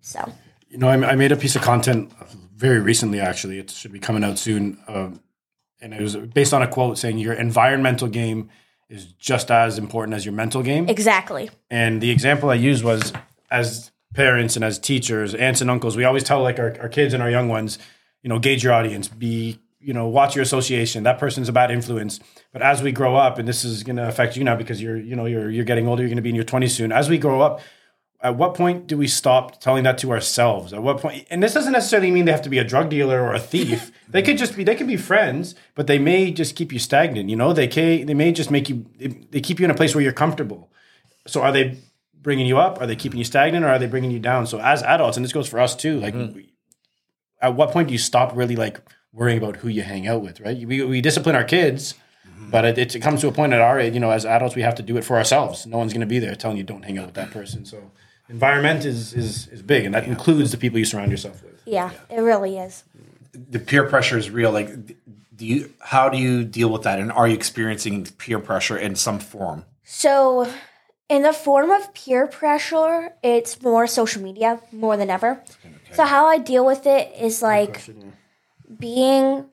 So, 0.00 0.32
You 0.68 0.78
know, 0.78 0.88
I, 0.88 0.94
I 1.10 1.14
made 1.16 1.32
a 1.32 1.36
piece 1.36 1.56
of 1.56 1.62
content 1.62 2.12
very 2.54 2.80
recently. 2.80 3.20
Actually, 3.20 3.58
it 3.58 3.70
should 3.70 3.92
be 3.92 4.00
coming 4.00 4.24
out 4.24 4.38
soon, 4.38 4.78
um, 4.88 5.20
and 5.80 5.94
it 5.94 6.00
was 6.00 6.16
based 6.16 6.52
on 6.52 6.62
a 6.62 6.68
quote 6.68 6.98
saying 6.98 7.18
your 7.18 7.34
environmental 7.34 8.08
game 8.08 8.50
is 8.88 9.06
just 9.14 9.50
as 9.50 9.78
important 9.78 10.14
as 10.14 10.24
your 10.24 10.34
mental 10.34 10.62
game. 10.62 10.88
exactly. 10.88 11.50
And 11.70 12.00
the 12.02 12.10
example 12.10 12.50
I 12.50 12.54
used 12.54 12.84
was 12.84 13.12
as 13.50 13.90
parents 14.14 14.54
and 14.54 14.64
as 14.64 14.78
teachers, 14.78 15.34
aunts 15.34 15.62
and 15.62 15.70
uncles, 15.70 15.96
we 15.96 16.04
always 16.04 16.24
tell 16.24 16.42
like 16.42 16.58
our, 16.58 16.76
our 16.80 16.88
kids 16.90 17.14
and 17.14 17.22
our 17.22 17.30
young 17.30 17.48
ones, 17.48 17.78
you 18.22 18.28
know, 18.28 18.38
gauge 18.38 18.62
your 18.62 18.74
audience, 18.74 19.08
be, 19.08 19.58
you 19.80 19.94
know, 19.94 20.06
watch 20.08 20.36
your 20.36 20.42
association. 20.42 21.04
That 21.04 21.18
person's 21.18 21.48
a 21.48 21.52
bad 21.52 21.70
influence. 21.70 22.20
But 22.52 22.60
as 22.60 22.82
we 22.82 22.92
grow 22.92 23.16
up, 23.16 23.38
and 23.38 23.48
this 23.48 23.64
is 23.64 23.82
going 23.82 23.96
to 23.96 24.06
affect 24.06 24.36
you 24.36 24.44
now 24.44 24.56
because 24.56 24.80
you're, 24.80 24.98
you 24.98 25.16
know, 25.16 25.24
you're, 25.24 25.50
you're 25.50 25.64
getting 25.64 25.88
older, 25.88 26.02
you're 26.02 26.10
going 26.10 26.16
to 26.16 26.22
be 26.22 26.28
in 26.28 26.36
your 26.36 26.44
20s 26.44 26.70
soon. 26.70 26.92
As 26.92 27.08
we 27.08 27.16
grow 27.16 27.40
up, 27.40 27.62
at 28.22 28.36
what 28.36 28.54
point 28.54 28.86
do 28.86 28.96
we 28.96 29.08
stop 29.08 29.60
telling 29.60 29.82
that 29.82 29.98
to 29.98 30.12
ourselves? 30.12 30.72
At 30.72 30.82
what 30.82 30.98
point? 30.98 31.26
And 31.28 31.42
this 31.42 31.54
doesn't 31.54 31.72
necessarily 31.72 32.12
mean 32.12 32.24
they 32.24 32.32
have 32.32 32.42
to 32.42 32.48
be 32.48 32.58
a 32.58 32.64
drug 32.64 32.88
dealer 32.88 33.20
or 33.20 33.34
a 33.34 33.40
thief. 33.40 33.90
they 34.08 34.22
could 34.22 34.38
just 34.38 34.56
be. 34.56 34.62
They 34.62 34.76
could 34.76 34.86
be 34.86 34.96
friends, 34.96 35.56
but 35.74 35.88
they 35.88 35.98
may 35.98 36.30
just 36.30 36.54
keep 36.54 36.72
you 36.72 36.78
stagnant. 36.78 37.28
You 37.28 37.36
know, 37.36 37.52
they 37.52 37.66
can, 37.66 38.06
They 38.06 38.14
may 38.14 38.30
just 38.30 38.50
make 38.50 38.68
you. 38.68 38.86
They 39.30 39.40
keep 39.40 39.58
you 39.58 39.64
in 39.64 39.72
a 39.72 39.74
place 39.74 39.94
where 39.94 40.04
you're 40.04 40.12
comfortable. 40.12 40.70
So 41.26 41.42
are 41.42 41.50
they 41.50 41.78
bringing 42.14 42.46
you 42.46 42.58
up? 42.58 42.80
Are 42.80 42.86
they 42.86 42.94
keeping 42.94 43.18
you 43.18 43.24
stagnant, 43.24 43.64
or 43.64 43.68
are 43.68 43.78
they 43.78 43.88
bringing 43.88 44.12
you 44.12 44.20
down? 44.20 44.46
So 44.46 44.60
as 44.60 44.84
adults, 44.84 45.16
and 45.16 45.24
this 45.24 45.32
goes 45.32 45.48
for 45.48 45.58
us 45.58 45.74
too. 45.74 45.98
Like, 45.98 46.14
mm-hmm. 46.14 46.34
we- 46.34 46.52
at 47.40 47.56
what 47.56 47.72
point 47.72 47.88
do 47.88 47.92
you 47.92 47.98
stop 47.98 48.36
really 48.36 48.54
like 48.54 48.80
worrying 49.12 49.38
about 49.38 49.56
who 49.56 49.68
you 49.68 49.82
hang 49.82 50.06
out 50.06 50.22
with? 50.22 50.40
Right? 50.40 50.64
We 50.64 50.84
we 50.84 51.00
discipline 51.00 51.34
our 51.34 51.44
kids. 51.44 51.94
Mm-hmm. 52.24 52.50
But 52.50 52.78
it, 52.78 52.94
it 52.94 53.02
comes 53.02 53.20
to 53.22 53.28
a 53.28 53.32
point 53.32 53.52
at 53.52 53.60
our 53.60 53.80
age, 53.80 53.94
you 53.94 54.00
know, 54.00 54.10
as 54.10 54.24
adults, 54.24 54.54
we 54.54 54.62
have 54.62 54.76
to 54.76 54.82
do 54.82 54.96
it 54.96 55.02
for 55.02 55.16
ourselves. 55.16 55.66
No 55.66 55.78
one's 55.78 55.92
going 55.92 56.02
to 56.02 56.06
be 56.06 56.20
there 56.20 56.36
telling 56.36 56.56
you 56.56 56.62
don't 56.62 56.84
hang 56.84 56.98
out 56.98 57.06
with 57.06 57.14
that 57.16 57.30
person. 57.32 57.64
So, 57.64 57.90
environment 58.28 58.84
is 58.84 59.12
is 59.12 59.48
is 59.48 59.62
big, 59.62 59.84
and 59.84 59.94
that 59.94 60.04
includes 60.04 60.50
the 60.50 60.56
people 60.58 60.78
you 60.78 60.84
surround 60.84 61.10
yourself 61.10 61.42
with. 61.42 61.60
Yeah, 61.66 61.90
it 62.10 62.20
really 62.20 62.58
is. 62.58 62.84
the 63.32 63.58
peer 63.58 63.84
pressure 63.88 64.18
is 64.18 64.30
real. 64.30 64.52
Like, 64.52 64.68
do 65.36 65.46
you? 65.46 65.72
How 65.80 66.08
do 66.08 66.18
you 66.18 66.44
deal 66.44 66.68
with 66.68 66.82
that? 66.82 66.98
And 66.98 67.10
are 67.12 67.28
you 67.28 67.34
experiencing 67.34 68.04
peer 68.18 68.38
pressure 68.38 68.76
in 68.76 68.94
some 68.96 69.18
form? 69.18 69.64
So, 69.84 70.50
in 71.08 71.22
the 71.22 71.32
form 71.32 71.70
of 71.70 71.92
peer 71.94 72.26
pressure, 72.26 73.12
it's 73.22 73.60
more 73.62 73.86
social 73.86 74.22
media 74.22 74.60
more 74.70 74.96
than 74.96 75.10
ever. 75.10 75.42
So, 75.92 76.04
how 76.04 76.26
I 76.26 76.38
deal 76.38 76.64
with 76.64 76.86
it 76.86 77.12
is 77.18 77.42
like 77.42 77.82
being 78.78 79.46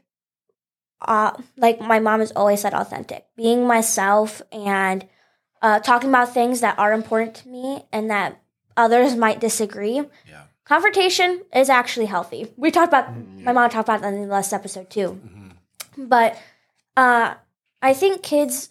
uh, 1.01 1.31
like 1.57 1.79
my 1.79 1.99
mom 1.99 2.19
has 2.19 2.31
always 2.31 2.61
said 2.61 2.73
authentic 2.73 3.25
being 3.35 3.65
myself 3.65 4.41
and 4.51 5.07
uh, 5.61 5.79
talking 5.79 6.09
about 6.09 6.33
things 6.33 6.61
that 6.61 6.77
are 6.77 6.93
important 6.93 7.35
to 7.35 7.47
me 7.47 7.83
and 7.91 8.09
that 8.09 8.41
others 8.79 9.15
might 9.15 9.39
disagree. 9.39 9.97
Yeah. 10.27 10.43
confrontation 10.63 11.41
is 11.53 11.69
actually 11.69 12.05
healthy. 12.05 12.51
We 12.57 12.71
talked 12.71 12.89
about 12.89 13.07
mm-hmm. 13.07 13.43
my 13.43 13.53
mom 13.53 13.69
talked 13.69 13.89
about 13.89 14.01
that 14.01 14.13
in 14.13 14.21
the 14.21 14.27
last 14.27 14.53
episode 14.53 14.89
too. 14.89 15.19
Mm-hmm. 15.19 16.05
But 16.05 16.37
uh, 16.97 17.35
i 17.81 17.93
think 17.93 18.21
kids 18.21 18.69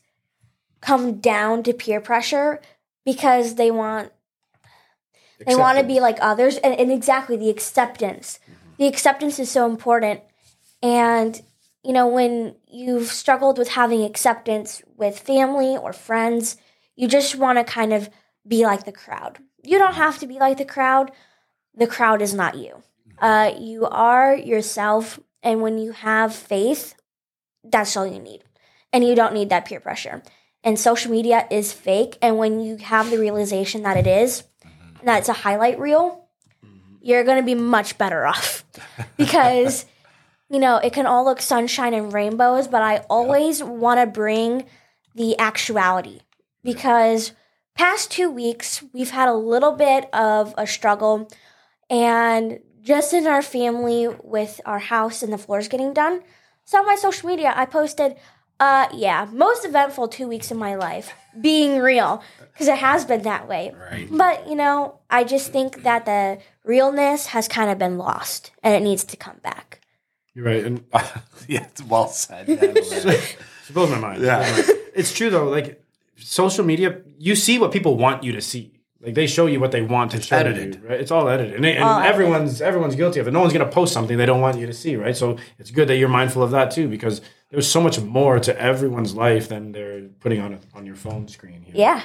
come 0.80 1.18
down 1.18 1.62
to 1.62 1.72
peer 1.72 2.00
pressure 2.00 2.60
because 3.04 3.54
they 3.54 3.70
want 3.70 4.12
they 5.46 5.56
want 5.56 5.78
to 5.78 5.84
be 5.84 6.00
like 6.00 6.18
others 6.20 6.56
and, 6.58 6.74
and 6.74 6.90
exactly 6.90 7.36
the 7.36 7.48
acceptance. 7.48 8.40
Mm-hmm. 8.42 8.70
The 8.78 8.86
acceptance 8.86 9.38
is 9.38 9.50
so 9.50 9.66
important. 9.66 10.20
And, 10.82 11.40
you 11.84 11.92
know, 11.92 12.08
when 12.08 12.56
you've 12.66 13.06
struggled 13.06 13.56
with 13.56 13.68
having 13.68 14.02
acceptance 14.02 14.82
with 14.96 15.18
family 15.18 15.76
or 15.76 15.92
friends, 15.92 16.56
you 16.96 17.06
just 17.06 17.36
want 17.36 17.58
to 17.58 17.64
kind 17.64 17.92
of 17.92 18.10
be 18.46 18.64
like 18.64 18.84
the 18.84 18.92
crowd. 18.92 19.38
You 19.68 19.78
don't 19.78 19.96
have 19.96 20.18
to 20.20 20.26
be 20.26 20.38
like 20.38 20.56
the 20.56 20.64
crowd, 20.64 21.12
the 21.74 21.86
crowd 21.86 22.22
is 22.22 22.32
not 22.32 22.56
you. 22.56 22.82
Uh, 23.18 23.52
you 23.58 23.84
are 23.84 24.34
yourself. 24.34 25.20
And 25.42 25.60
when 25.60 25.76
you 25.76 25.92
have 25.92 26.34
faith, 26.34 26.94
that's 27.62 27.94
all 27.94 28.06
you 28.06 28.18
need. 28.18 28.44
And 28.94 29.04
you 29.04 29.14
don't 29.14 29.34
need 29.34 29.50
that 29.50 29.66
peer 29.66 29.78
pressure. 29.78 30.22
And 30.64 30.80
social 30.80 31.12
media 31.12 31.46
is 31.50 31.74
fake. 31.74 32.16
And 32.22 32.38
when 32.38 32.60
you 32.60 32.76
have 32.78 33.10
the 33.10 33.18
realization 33.18 33.82
that 33.82 33.98
it 33.98 34.06
is, 34.06 34.44
that 35.02 35.18
it's 35.18 35.28
a 35.28 35.34
highlight 35.44 35.78
reel, 35.78 36.24
you're 37.02 37.24
going 37.24 37.38
to 37.38 37.44
be 37.44 37.54
much 37.54 37.98
better 37.98 38.26
off 38.26 38.64
because 39.18 39.84
you 40.48 40.58
know 40.58 40.78
it 40.78 40.94
can 40.94 41.04
all 41.04 41.24
look 41.24 41.40
sunshine 41.40 41.94
and 41.94 42.12
rainbows 42.12 42.66
but 42.66 42.82
i 42.82 42.98
always 43.08 43.62
want 43.62 44.00
to 44.00 44.06
bring 44.06 44.64
the 45.14 45.38
actuality 45.38 46.20
because 46.64 47.32
past 47.78 48.10
two 48.10 48.30
weeks 48.30 48.82
we've 48.92 49.10
had 49.10 49.28
a 49.28 49.34
little 49.34 49.72
bit 49.72 50.08
of 50.12 50.54
a 50.58 50.66
struggle 50.66 51.28
and 51.88 52.58
just 52.82 53.12
in 53.12 53.26
our 53.26 53.42
family 53.42 54.08
with 54.22 54.60
our 54.66 54.78
house 54.78 55.22
and 55.22 55.32
the 55.32 55.38
floors 55.38 55.68
getting 55.68 55.92
done 55.94 56.20
so 56.64 56.78
on 56.78 56.86
my 56.86 56.96
social 56.96 57.28
media 57.28 57.52
i 57.56 57.64
posted 57.64 58.16
uh 58.60 58.86
yeah 58.92 59.26
most 59.32 59.64
eventful 59.64 60.08
two 60.08 60.26
weeks 60.28 60.50
in 60.50 60.56
my 60.56 60.74
life 60.74 61.12
being 61.40 61.78
real 61.78 62.22
because 62.52 62.66
it 62.68 62.78
has 62.78 63.04
been 63.04 63.22
that 63.22 63.48
way 63.48 63.72
Right. 63.90 64.08
but 64.10 64.48
you 64.48 64.56
know 64.56 64.98
i 65.08 65.22
just 65.24 65.52
think 65.52 65.82
that 65.84 66.04
the 66.04 66.38
realness 66.64 67.26
has 67.26 67.46
kind 67.48 67.70
of 67.70 67.78
been 67.78 67.96
lost 67.98 68.50
and 68.62 68.74
it 68.74 68.82
needs 68.82 69.04
to 69.04 69.16
come 69.16 69.38
back 69.42 69.80
You're 70.34 70.46
right. 70.46 70.64
And 70.64 70.84
yeah, 71.48 71.64
it's 71.70 71.82
well 71.82 72.08
said. 72.08 72.48
Yeah, 72.48 72.62
it 72.64 73.74
blows 73.74 73.90
my 73.90 73.98
mind. 73.98 74.22
Yeah. 74.22 74.40
It 74.40 74.44
blows 74.46 74.66
my 74.68 74.72
mind. 74.74 74.80
It's 74.94 75.12
true 75.12 75.30
though. 75.30 75.48
Like 75.48 75.82
social 76.18 76.64
media, 76.64 77.00
you 77.18 77.34
see 77.34 77.58
what 77.58 77.72
people 77.72 77.96
want 77.96 78.22
you 78.24 78.32
to 78.32 78.40
see. 78.40 78.72
Like 79.00 79.14
they 79.14 79.28
show 79.28 79.46
you 79.46 79.60
what 79.60 79.70
they 79.70 79.82
want 79.82 80.10
to 80.10 80.20
show 80.20 80.36
edited. 80.36 80.74
you, 80.82 80.88
right? 80.88 81.00
It's 81.00 81.12
all 81.12 81.28
edited, 81.28 81.54
and, 81.54 81.64
and 81.66 81.84
All 81.84 81.98
edited. 82.00 82.12
everyone's 82.14 82.60
everyone's 82.60 82.96
guilty 82.96 83.20
of 83.20 83.28
it. 83.28 83.30
No 83.30 83.40
one's 83.40 83.52
gonna 83.52 83.68
post 83.70 83.92
something 83.92 84.16
they 84.18 84.26
don't 84.26 84.40
want 84.40 84.58
you 84.58 84.66
to 84.66 84.72
see, 84.72 84.96
right? 84.96 85.16
So 85.16 85.36
it's 85.58 85.70
good 85.70 85.86
that 85.88 85.96
you're 85.98 86.08
mindful 86.08 86.42
of 86.42 86.50
that 86.50 86.72
too, 86.72 86.88
because 86.88 87.20
there's 87.50 87.68
so 87.70 87.80
much 87.80 88.00
more 88.00 88.40
to 88.40 88.60
everyone's 88.60 89.14
life 89.14 89.48
than 89.48 89.70
they're 89.72 90.02
putting 90.20 90.40
on 90.40 90.54
a, 90.54 90.58
on 90.74 90.84
your 90.84 90.96
phone 90.96 91.28
screen 91.28 91.62
here. 91.62 91.74
yeah 91.76 92.02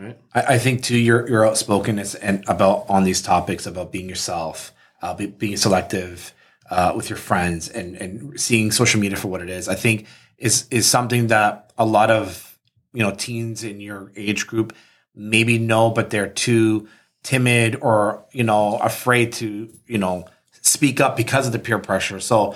Right. 0.00 0.16
I, 0.34 0.54
I 0.54 0.58
think 0.58 0.84
too, 0.84 0.96
your 0.96 1.28
your 1.28 1.44
outspokenness 1.44 2.14
and 2.14 2.44
about 2.46 2.84
on 2.88 3.02
these 3.04 3.20
topics 3.20 3.66
about 3.66 3.90
being 3.90 4.08
yourself, 4.08 4.72
uh, 5.02 5.14
be, 5.14 5.26
being 5.26 5.56
selective 5.56 6.32
uh, 6.70 6.92
with 6.94 7.10
your 7.10 7.16
friends, 7.16 7.68
and 7.68 7.96
and 7.96 8.38
seeing 8.38 8.70
social 8.70 9.00
media 9.00 9.16
for 9.18 9.26
what 9.28 9.42
it 9.42 9.50
is. 9.50 9.66
I 9.68 9.74
think 9.74 10.06
is 10.36 10.66
is 10.70 10.86
something 10.88 11.26
that 11.28 11.72
a 11.76 11.84
lot 11.84 12.10
of 12.12 12.47
you 12.92 13.02
know 13.02 13.14
teens 13.14 13.64
in 13.64 13.80
your 13.80 14.12
age 14.16 14.46
group 14.46 14.74
maybe 15.14 15.58
know, 15.58 15.90
but 15.90 16.10
they're 16.10 16.28
too 16.28 16.88
timid 17.22 17.76
or 17.80 18.24
you 18.32 18.44
know 18.44 18.78
afraid 18.78 19.32
to 19.34 19.68
you 19.86 19.98
know 19.98 20.24
speak 20.62 21.00
up 21.00 21.16
because 21.16 21.46
of 21.46 21.52
the 21.52 21.58
peer 21.58 21.78
pressure. 21.78 22.20
So. 22.20 22.54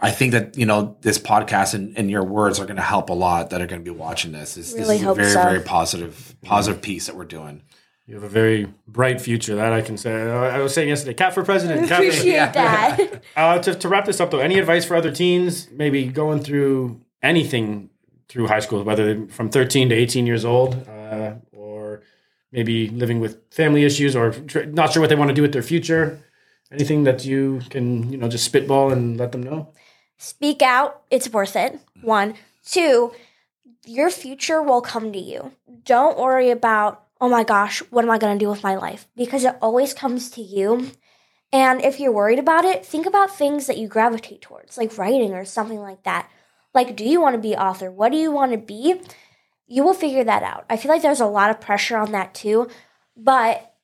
I 0.00 0.12
think 0.12 0.30
that 0.30 0.56
you 0.56 0.64
know 0.64 0.96
this 1.00 1.18
podcast 1.18 1.74
and, 1.74 1.98
and 1.98 2.08
your 2.08 2.22
words 2.22 2.60
are 2.60 2.66
going 2.66 2.76
to 2.76 2.82
help 2.82 3.10
a 3.10 3.14
lot 3.14 3.50
that 3.50 3.60
are 3.60 3.66
going 3.66 3.84
to 3.84 3.90
be 3.92 3.96
watching 3.96 4.30
this. 4.30 4.54
This, 4.54 4.72
this 4.72 4.88
is 4.88 5.02
a 5.02 5.12
very 5.12 5.32
so. 5.32 5.42
very 5.42 5.60
positive 5.60 6.36
positive 6.40 6.80
piece 6.80 7.06
that 7.06 7.16
we're 7.16 7.24
doing. 7.24 7.62
You 8.08 8.14
have 8.14 8.22
a 8.22 8.28
very 8.28 8.72
bright 8.86 9.20
future. 9.20 9.56
That 9.56 9.74
I 9.74 9.82
can 9.82 9.98
say. 9.98 10.14
I 10.14 10.60
was 10.60 10.72
saying 10.72 10.88
yesterday, 10.88 11.12
cat 11.12 11.34
for 11.34 11.44
president. 11.44 11.88
Cat 11.88 11.98
for- 11.98 12.08
appreciate 12.08 12.52
that 12.54 13.22
Uh, 13.36 13.58
to, 13.58 13.74
to 13.74 13.88
wrap 13.88 14.06
this 14.06 14.18
up, 14.18 14.30
though, 14.30 14.38
any 14.38 14.58
advice 14.58 14.86
for 14.86 14.96
other 14.96 15.10
teens, 15.10 15.68
maybe 15.70 16.06
going 16.06 16.40
through 16.42 17.00
anything 17.22 17.90
through 18.28 18.46
high 18.46 18.60
school, 18.60 18.82
whether 18.82 19.26
from 19.28 19.50
13 19.50 19.88
to 19.88 19.94
18 19.94 20.26
years 20.26 20.44
old, 20.44 20.86
uh, 20.88 21.34
or 21.52 22.02
maybe 22.52 22.88
living 22.88 23.20
with 23.20 23.38
family 23.50 23.84
issues, 23.84 24.14
or 24.14 24.32
tr- 24.32 24.64
not 24.64 24.92
sure 24.92 25.00
what 25.00 25.08
they 25.08 25.16
want 25.16 25.28
to 25.28 25.34
do 25.34 25.42
with 25.42 25.52
their 25.52 25.62
future? 25.62 26.20
Anything 26.70 27.04
that 27.04 27.24
you 27.24 27.62
can, 27.70 28.12
you 28.12 28.18
know, 28.18 28.28
just 28.28 28.44
spitball 28.44 28.92
and 28.92 29.16
let 29.16 29.32
them 29.32 29.42
know? 29.42 29.72
speak 30.18 30.60
out. 30.60 31.02
It's 31.10 31.30
worth 31.30 31.56
it. 31.56 31.80
One. 32.02 32.34
Two 32.64 33.12
your 33.86 34.10
future 34.10 34.62
will 34.62 34.82
come 34.82 35.12
to 35.12 35.18
you. 35.18 35.52
Don't 35.84 36.18
worry 36.18 36.50
about 36.50 37.04
oh 37.20 37.28
my 37.28 37.42
gosh 37.42 37.80
what 37.90 38.04
am 38.04 38.10
i 38.10 38.18
going 38.18 38.38
to 38.38 38.44
do 38.44 38.50
with 38.50 38.62
my 38.62 38.76
life? 38.76 39.08
Because 39.16 39.44
it 39.44 39.56
always 39.62 39.94
comes 39.94 40.30
to 40.32 40.42
you. 40.42 40.90
And 41.50 41.80
if 41.80 41.98
you're 41.98 42.12
worried 42.12 42.38
about 42.38 42.66
it 42.66 42.84
think 42.84 43.06
about 43.06 43.34
things 43.34 43.66
that 43.66 43.78
you 43.78 43.88
gravitate 43.88 44.42
towards 44.42 44.76
like 44.76 44.98
writing 44.98 45.32
or 45.32 45.46
something 45.46 45.80
like 45.80 46.02
that 46.02 46.28
like 46.78 46.96
do 46.96 47.04
you 47.04 47.20
want 47.20 47.34
to 47.34 47.40
be 47.48 47.54
author 47.56 47.90
what 47.90 48.12
do 48.12 48.18
you 48.18 48.30
want 48.30 48.52
to 48.52 48.58
be 48.58 49.00
you 49.66 49.82
will 49.82 49.94
figure 49.94 50.24
that 50.24 50.42
out 50.42 50.64
i 50.70 50.76
feel 50.76 50.90
like 50.90 51.02
there's 51.02 51.20
a 51.20 51.26
lot 51.26 51.50
of 51.50 51.60
pressure 51.60 51.96
on 51.96 52.12
that 52.12 52.34
too 52.34 52.68
but 53.16 53.74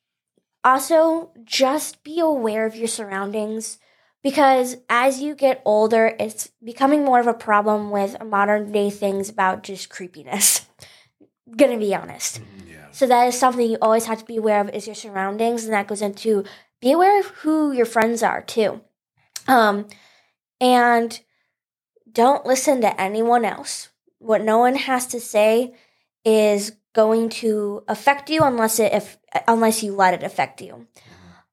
also 0.63 1.31
just 1.43 2.03
be 2.03 2.19
aware 2.19 2.65
of 2.65 2.75
your 2.75 2.87
surroundings 2.87 3.77
because 4.25 4.77
as 4.89 5.21
you 5.21 5.35
get 5.35 5.61
older, 5.65 6.15
it's 6.19 6.49
becoming 6.63 7.05
more 7.05 7.19
of 7.19 7.27
a 7.27 7.33
problem 7.35 7.91
with 7.91 8.17
modern 8.25 8.71
day 8.71 8.89
things 8.89 9.29
about 9.29 9.61
just 9.61 9.91
creepiness. 9.91 10.65
Gonna 11.55 11.77
be 11.77 11.93
honest. 11.93 12.41
Yeah. 12.67 12.87
So 12.91 13.05
that 13.05 13.27
is 13.27 13.37
something 13.37 13.69
you 13.69 13.77
always 13.83 14.07
have 14.07 14.17
to 14.17 14.25
be 14.25 14.37
aware 14.37 14.61
of 14.61 14.69
is 14.69 14.87
your 14.87 14.95
surroundings, 14.95 15.65
and 15.65 15.73
that 15.73 15.85
goes 15.85 16.01
into 16.01 16.43
be 16.81 16.91
aware 16.91 17.19
of 17.19 17.27
who 17.27 17.71
your 17.71 17.85
friends 17.85 18.23
are 18.23 18.41
too. 18.41 18.81
Um, 19.47 19.85
and 20.59 21.19
don't 22.15 22.45
listen 22.45 22.81
to 22.81 22.99
anyone 22.99 23.45
else. 23.45 23.89
What 24.17 24.43
no 24.43 24.57
one 24.57 24.75
has 24.75 25.05
to 25.07 25.19
say 25.19 25.75
is 26.23 26.71
going 26.93 27.29
to 27.29 27.83
affect 27.87 28.29
you 28.29 28.41
unless 28.41 28.79
it 28.79 28.91
if 28.93 29.17
unless 29.47 29.83
you 29.83 29.93
let 29.93 30.15
it 30.15 30.23
affect 30.23 30.61
you. 30.61 30.87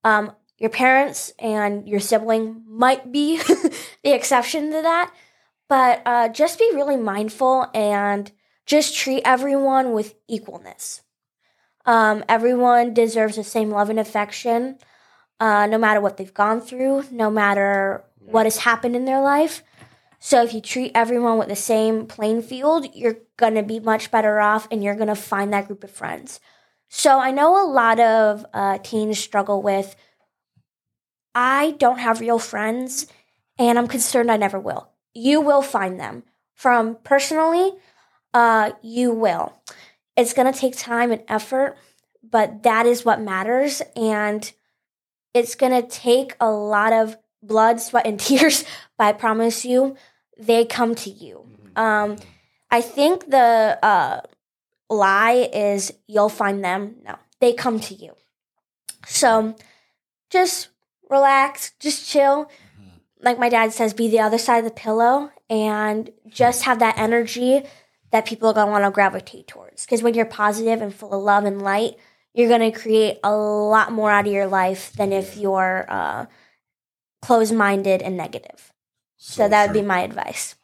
Um, 0.04 0.32
your 0.56 0.70
parents 0.70 1.32
and 1.38 1.86
your 1.88 2.00
sibling 2.00 2.62
might 2.66 3.12
be 3.12 3.36
the 4.04 4.14
exception 4.14 4.70
to 4.70 4.82
that, 4.82 5.12
but 5.68 6.00
uh, 6.06 6.28
just 6.28 6.58
be 6.58 6.70
really 6.72 6.96
mindful 6.96 7.66
and 7.74 8.30
just 8.64 8.96
treat 8.96 9.22
everyone 9.24 9.92
with 9.92 10.14
equalness. 10.28 11.00
Um, 11.84 12.24
everyone 12.28 12.94
deserves 12.94 13.34
the 13.34 13.42
same 13.42 13.70
love 13.70 13.90
and 13.90 13.98
affection, 13.98 14.78
uh, 15.40 15.66
no 15.66 15.78
matter 15.78 16.00
what 16.00 16.16
they've 16.16 16.32
gone 16.32 16.60
through, 16.60 17.04
no 17.10 17.28
matter 17.28 18.04
what 18.18 18.46
has 18.46 18.58
happened 18.58 18.94
in 18.94 19.04
their 19.04 19.20
life. 19.20 19.64
So 20.24 20.40
if 20.44 20.54
you 20.54 20.60
treat 20.60 20.92
everyone 20.94 21.36
with 21.36 21.48
the 21.48 21.56
same 21.56 22.06
playing 22.06 22.42
field, 22.42 22.86
you're 22.94 23.16
gonna 23.36 23.64
be 23.64 23.80
much 23.80 24.12
better 24.12 24.38
off, 24.38 24.68
and 24.70 24.80
you're 24.82 24.94
gonna 24.94 25.16
find 25.16 25.52
that 25.52 25.66
group 25.66 25.82
of 25.82 25.90
friends. 25.90 26.38
So 26.88 27.18
I 27.18 27.32
know 27.32 27.60
a 27.60 27.66
lot 27.66 27.98
of 27.98 28.46
uh, 28.54 28.78
teens 28.78 29.18
struggle 29.18 29.62
with. 29.62 29.96
I 31.34 31.72
don't 31.72 31.98
have 31.98 32.20
real 32.20 32.38
friends, 32.38 33.08
and 33.58 33.76
I'm 33.76 33.88
concerned 33.88 34.30
I 34.30 34.36
never 34.36 34.60
will. 34.60 34.90
You 35.12 35.40
will 35.40 35.60
find 35.60 35.98
them. 35.98 36.22
From 36.54 36.98
personally, 37.02 37.72
uh, 38.32 38.70
you 38.80 39.10
will. 39.10 39.52
It's 40.16 40.34
gonna 40.34 40.52
take 40.52 40.76
time 40.76 41.10
and 41.10 41.24
effort, 41.26 41.76
but 42.22 42.62
that 42.62 42.86
is 42.86 43.04
what 43.04 43.20
matters, 43.20 43.82
and 43.96 44.52
it's 45.34 45.56
gonna 45.56 45.82
take 45.82 46.36
a 46.40 46.48
lot 46.48 46.92
of 46.92 47.16
blood, 47.42 47.80
sweat, 47.80 48.06
and 48.06 48.20
tears. 48.20 48.64
But 48.96 49.04
I 49.06 49.12
promise 49.14 49.64
you, 49.64 49.96
they 50.46 50.64
come 50.64 50.94
to 50.96 51.10
you. 51.10 51.46
Um, 51.76 52.16
I 52.70 52.80
think 52.80 53.30
the 53.30 53.78
uh, 53.82 54.20
lie 54.88 55.48
is 55.52 55.92
you'll 56.06 56.28
find 56.28 56.64
them. 56.64 56.96
No, 57.04 57.16
they 57.40 57.52
come 57.52 57.80
to 57.80 57.94
you. 57.94 58.14
So 59.06 59.56
just 60.30 60.68
relax, 61.08 61.72
just 61.78 62.08
chill. 62.08 62.50
Like 63.20 63.38
my 63.38 63.48
dad 63.48 63.72
says, 63.72 63.94
be 63.94 64.08
the 64.08 64.20
other 64.20 64.38
side 64.38 64.58
of 64.58 64.64
the 64.64 64.70
pillow 64.70 65.30
and 65.48 66.10
just 66.28 66.64
have 66.64 66.80
that 66.80 66.98
energy 66.98 67.62
that 68.10 68.26
people 68.26 68.48
are 68.48 68.54
going 68.54 68.66
to 68.66 68.72
want 68.72 68.84
to 68.84 68.90
gravitate 68.90 69.46
towards. 69.46 69.84
Because 69.84 70.02
when 70.02 70.14
you're 70.14 70.24
positive 70.24 70.82
and 70.82 70.94
full 70.94 71.12
of 71.12 71.22
love 71.22 71.44
and 71.44 71.62
light, 71.62 71.96
you're 72.34 72.48
going 72.48 72.72
to 72.72 72.78
create 72.78 73.18
a 73.22 73.34
lot 73.34 73.92
more 73.92 74.10
out 74.10 74.26
of 74.26 74.32
your 74.32 74.46
life 74.46 74.92
than 74.94 75.12
if 75.12 75.36
you're 75.36 75.86
uh, 75.88 76.26
closed 77.20 77.54
minded 77.54 78.02
and 78.02 78.16
negative. 78.16 78.71
So, 79.24 79.48
that 79.48 79.66
would 79.66 79.72
be 79.74 79.82
my 79.82 80.00
advice. 80.02 80.56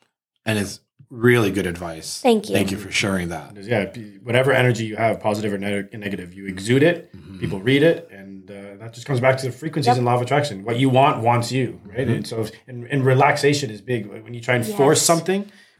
and 0.45 0.59
it's 0.59 0.81
really 1.11 1.51
good 1.51 1.67
advice. 1.67 2.21
Thank 2.21 2.49
you. 2.49 2.55
Thank 2.55 2.71
you 2.71 2.77
for 2.77 2.91
sharing 2.91 3.29
that. 3.29 3.57
Yeah, 3.57 3.85
whatever 4.23 4.51
energy 4.53 4.85
you 4.85 4.97
have, 4.97 5.21
positive 5.21 5.53
or 5.55 5.59
neg- 5.59 5.97
negative, 5.99 6.35
you 6.35 6.47
exude 6.47 6.83
it. 6.83 7.11
People 7.41 7.61
read 7.61 7.83
it, 7.83 8.09
and 8.11 8.51
uh, 8.51 8.55
that 8.81 8.93
just 8.95 9.07
comes 9.07 9.21
back 9.21 9.37
to 9.39 9.47
the 9.47 9.53
frequencies 9.53 9.89
Yep. 9.89 9.97
and 9.99 10.05
law 10.07 10.17
of 10.17 10.23
attraction. 10.23 10.65
What 10.65 10.79
you 10.79 10.89
want 10.91 11.23
wants 11.23 11.53
you, 11.53 11.81
right? 11.85 12.09
And 12.09 12.27
so, 12.27 12.47
and, 12.67 12.85
and 12.93 13.05
relaxation 13.07 13.71
is 13.71 13.81
big. 13.81 14.07
When 14.25 14.35
you 14.35 14.41
try 14.41 14.57
and 14.57 14.67
force 14.67 14.99
Yes. 15.01 15.07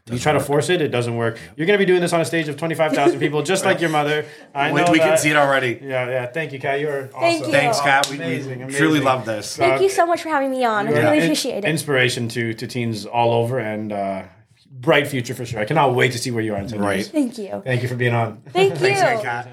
Something, 0.09 0.17
you 0.17 0.23
try 0.23 0.33
to 0.33 0.39
force 0.39 0.69
it, 0.69 0.81
it 0.81 0.89
doesn't 0.89 1.15
work. 1.15 1.37
You're 1.55 1.67
going 1.67 1.77
to 1.77 1.83
be 1.83 1.85
doing 1.85 2.01
this 2.01 2.13
on 2.13 2.21
a 2.21 2.25
stage 2.25 2.47
of 2.47 2.57
25,000 2.57 3.19
people, 3.25 3.43
just 3.43 3.63
like 3.65 3.79
your 3.79 3.89
mother. 3.89 4.25
I 4.53 4.71
We, 4.71 4.81
know 4.81 4.91
we 4.91 4.99
can 4.99 5.17
see 5.17 5.29
it 5.29 5.35
already. 5.37 5.79
Yeah, 5.81 6.09
yeah. 6.09 6.25
Thank 6.25 6.51
you, 6.51 6.59
Cat. 6.59 6.79
You're 6.79 7.05
awesome. 7.05 7.19
Thank 7.19 7.45
you. 7.45 7.51
Thanks, 7.51 7.79
Cat. 7.79 8.09
We, 8.09 8.17
Amazing, 8.17 8.57
we 8.57 8.63
amazing. 8.65 8.79
truly 8.79 8.99
love 8.99 9.25
this. 9.25 9.55
Thank 9.55 9.81
you 9.81 9.89
so 9.89 10.05
much 10.05 10.21
for 10.21 10.29
having 10.29 10.51
me 10.51 10.65
on. 10.65 10.87
I 10.87 10.91
You're 10.91 11.01
really 11.03 11.17
an 11.19 11.23
appreciate 11.23 11.63
it. 11.63 11.65
Inspiration 11.65 12.27
to 12.29 12.53
to 12.53 12.67
teens 12.67 13.05
all 13.05 13.31
over, 13.31 13.59
and 13.59 13.91
uh, 13.93 14.23
bright 14.71 15.07
future 15.07 15.33
for 15.33 15.45
sure. 15.45 15.59
I 15.59 15.65
cannot 15.65 15.93
wait 15.93 16.11
to 16.13 16.17
see 16.17 16.31
where 16.31 16.43
you 16.43 16.53
are 16.55 16.59
in 16.59 16.67
10 16.67 16.79
Right. 16.79 17.05
Thank 17.05 17.37
you. 17.37 17.61
Thank 17.63 17.81
you 17.83 17.87
for 17.89 17.95
being 17.95 18.13
on. 18.13 18.41
Thank 18.49 18.71
you. 18.73 18.77
Thanks 18.77 19.01
Cat. 19.21 19.47